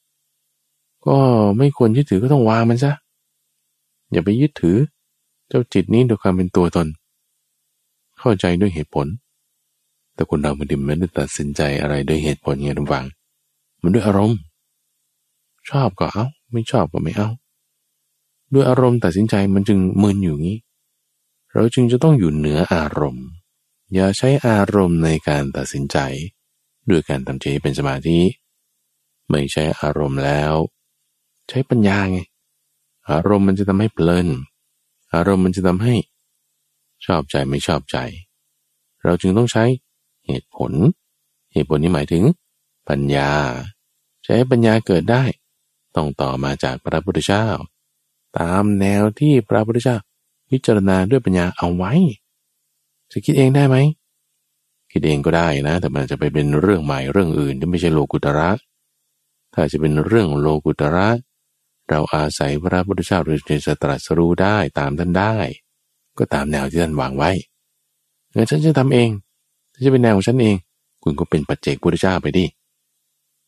[1.08, 1.18] ก็
[1.58, 2.91] ไม่ควรยึดถือก็ต้องวางมันซะ
[4.12, 4.78] อย่าไปยึดถือ
[5.47, 6.88] เจ้าจิตนี้ด้วยความเป็นตัวตน
[8.20, 9.08] เข้าใจด้วยเหตุผล
[10.14, 13.06] แต่คนเราไม่ได้ไม่ได้ตัดสินใจอะไรด้วยเหตุผลไงทุกฝัง
[13.82, 14.39] มันด้วยอารมณ์
[15.70, 17.30] ชอบก็เอา ไม่ชอบก็ไม่เอา
[18.53, 20.58] ด้วยอารมณ์ตัดสินใจมันจึงมึนอยู่งี้
[21.53, 23.28] เราจึงจะต้องอยู่เหนืออารมณ์
[23.93, 25.97] อย่าใช้อารมณ์ในการตัดสินใจ
[26.89, 28.20] ด้วยการทำใจเป็นสมาธิ
[29.30, 30.53] ไม่ใช้อารมณ์แล้ว
[31.49, 32.19] ใช้ปัญญาไง
[33.09, 34.27] อารมณ์มันจะทำให้เพลิน
[35.13, 35.95] อารมณ์มันจะทำให้
[37.05, 37.97] ชอบใจไม่ชอบใจ
[39.03, 39.63] เราจึงต้องใช้
[40.25, 40.71] เหตุผล
[41.53, 42.23] เหตุผลนี้หมายถึง
[42.89, 43.31] ปัญญา
[44.25, 45.23] ใช้ปัญญาเกิดได้
[45.95, 47.47] ต้องต่อมาจากพระพุทธเจ้า
[48.37, 49.97] ตามแนวที่พระพุทธเจ้า
[50.49, 51.93] พิจารณาด้วยปัญญาเอาไว้
[53.11, 53.77] จะคิดเองได้ไหม
[54.91, 58.49] คิดเองก็ได้นะ แต่มันจะไปเป็นเรื่องใหม่เรื่องอื่นที่ไม่ใช่โลกุตระ
[59.53, 61.07] ถ้าจะเป็นเรื่องโลกุตระ
[61.89, 65.36] เราอาศัยพระพุทธเจ้าหรือจะตรัสรู้ได้ตามท่านได้
[66.17, 67.31] ก็ตามแนวที่ท่านวางไว้
[68.33, 69.09] งั้นฉันจะทำเอง
[69.73, 70.55] ถ้าจะเป็นแนวของฉันเอง
[71.03, 72.45] คุณก็เป็นปัจเจกพุทธเจ้าไปดิ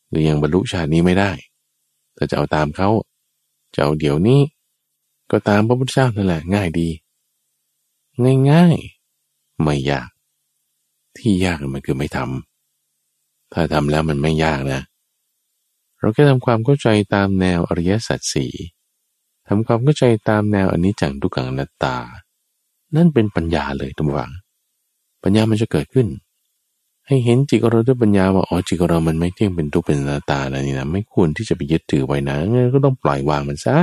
[0.08, 1.30] หรือยังบรรลุชาตินี้ไม่ได้
[2.16, 2.88] ถ้าจะเอาตามเขา
[3.74, 4.40] จะเอาเดี๋ยวนี้
[5.30, 6.88] ก็ตามพระพุทธเจ้านั่นแหละง่ายดี
[8.50, 10.08] ง่ายๆ ไม่ยาก
[11.18, 14.80] ที่ยากมันคือไม่ทำถ้าทำแล้วมันไม่ยากนะ
[15.98, 18.52] เราแค่ทำความเข้าใจตามแนวอริยสัจสี่
[19.48, 21.96] ทำความเข้าใจตามแนวอนิจจังทุกขังนัตตา
[22.96, 24.32] นั่นเป็นปัญญาเลยทุกฝัง
[25.22, 26.08] ปัญญามันจะเกิดขึ้น
[27.06, 33.76] ให้เห็นจิตเราด้วยปัญญาว่าอ๋อจิตเรามันไม่เที่ยงเป็นทุกเป็นนัตตานะนี่นะไม่ควรที่จะไปยึดถือไว้นะงั้นก็ต้องปล่อยวางมันซะ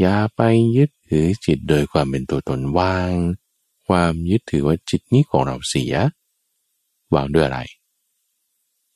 [0.00, 0.42] อย่าไป
[0.76, 3.12] ยึดถือจิตโดยความเป็นตัวตนวาง
[3.88, 5.94] ความยึดถือว่าจิตนี้ของเราเสีย
[7.14, 7.60] วางด้วยอะไร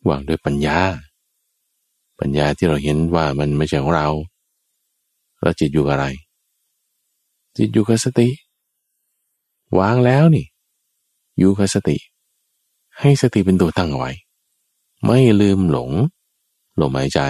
[0.09, 0.79] วางด้วยปัญญา
[2.21, 4.09] ปัญญาที่เราเห็นว่ามันไม่ใช่ของเรา
[5.43, 6.07] เราจิตอยู่กับอะไร
[7.57, 8.29] จิตอยู่กับสติ
[9.79, 10.47] วางแล้วนี่
[11.39, 11.97] อยู่กับสติ
[13.01, 14.13] ให้สติเป็นตัวตั้งเอาไว้
[15.07, 15.91] ไม่ลืมหลง
[16.77, 17.21] หลมหายใจ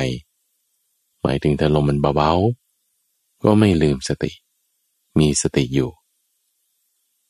[1.23, 4.33] หมายถึงถ้าลมมันเบาๆ ก็ไม่ลืมสติ
[5.19, 5.91] มีสติอยู่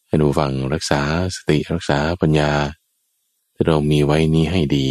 [0.07, 1.01] ให้ดูฟังรักษา
[1.37, 2.53] สติรักษาปัญญา
[3.55, 4.87] ที่เรามีไว้นี้ให้ดี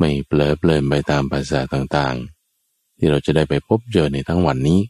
[0.00, 4.80] ไม่เปลอเปลินไปตามภาษาต่างๆ ที่เราจะได้ไปพบเจอในทั้งวันนี้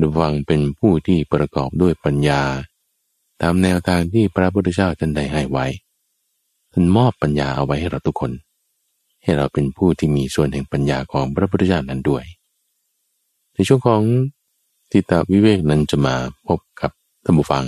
[0.00, 2.42] ดูวังเป็นผู้ที่ประกอบด้วยปัญญา
[3.42, 5.66] ตามแนวทางที่พระพุทธเจ้าท่านได้ให้ไว้
[6.72, 8.32] ท่านมอบปัญญาเอาไว้ให้เราทุกคน
[9.22, 12.24] ให้เราเป็นผู้ที่มีส่วนแห่งปัญญาของพระพุทธเจ้านั้นด้วย
[13.54, 14.02] ในช่วงของ
[14.90, 16.16] ทิตาวิเวกนั้นจะมา
[16.46, 16.90] พบกับ
[17.24, 17.64] ท่านผู้ฟัง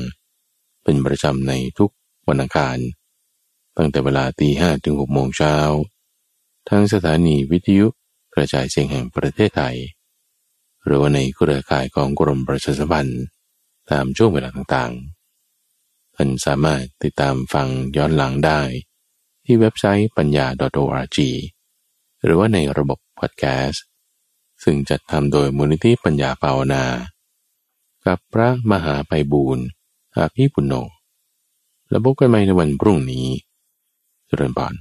[0.83, 1.91] เป็นประจำในทุก
[2.29, 2.77] วันอังคาร
[3.77, 5.55] ตั้งแต่เวลาตีห้ถึงหกโมงเช้า
[6.69, 7.87] ทางสถานีวิทยุ
[8.35, 9.77] กระจายเสียงแห่งประเทศไทย
[10.85, 13.23] หรือว่าในเครือข่ายของกรมประชาสัมพันธ์
[13.91, 18.61] ตามช่วงเวลาต่างๆ ท่านสามารถติดตามฟังย้อนหลังได้
[19.45, 20.47] ที่เว็บไซต์ปัญญา
[20.83, 21.19] .org
[22.25, 23.85] หรือว่าในระบบพอดแคสต์
[24.64, 26.85] ซึ่งจัดทำโดยมูลนิธิปัญญาภาวนา
[28.07, 29.64] กับพระมหาไปบูรณ์
[30.17, 30.75] อาภีปุณโญ
[31.89, 33.27] แล้วพบกันใหม่ในวันพรุ่งนี้
[34.27, 34.75] เจริญพร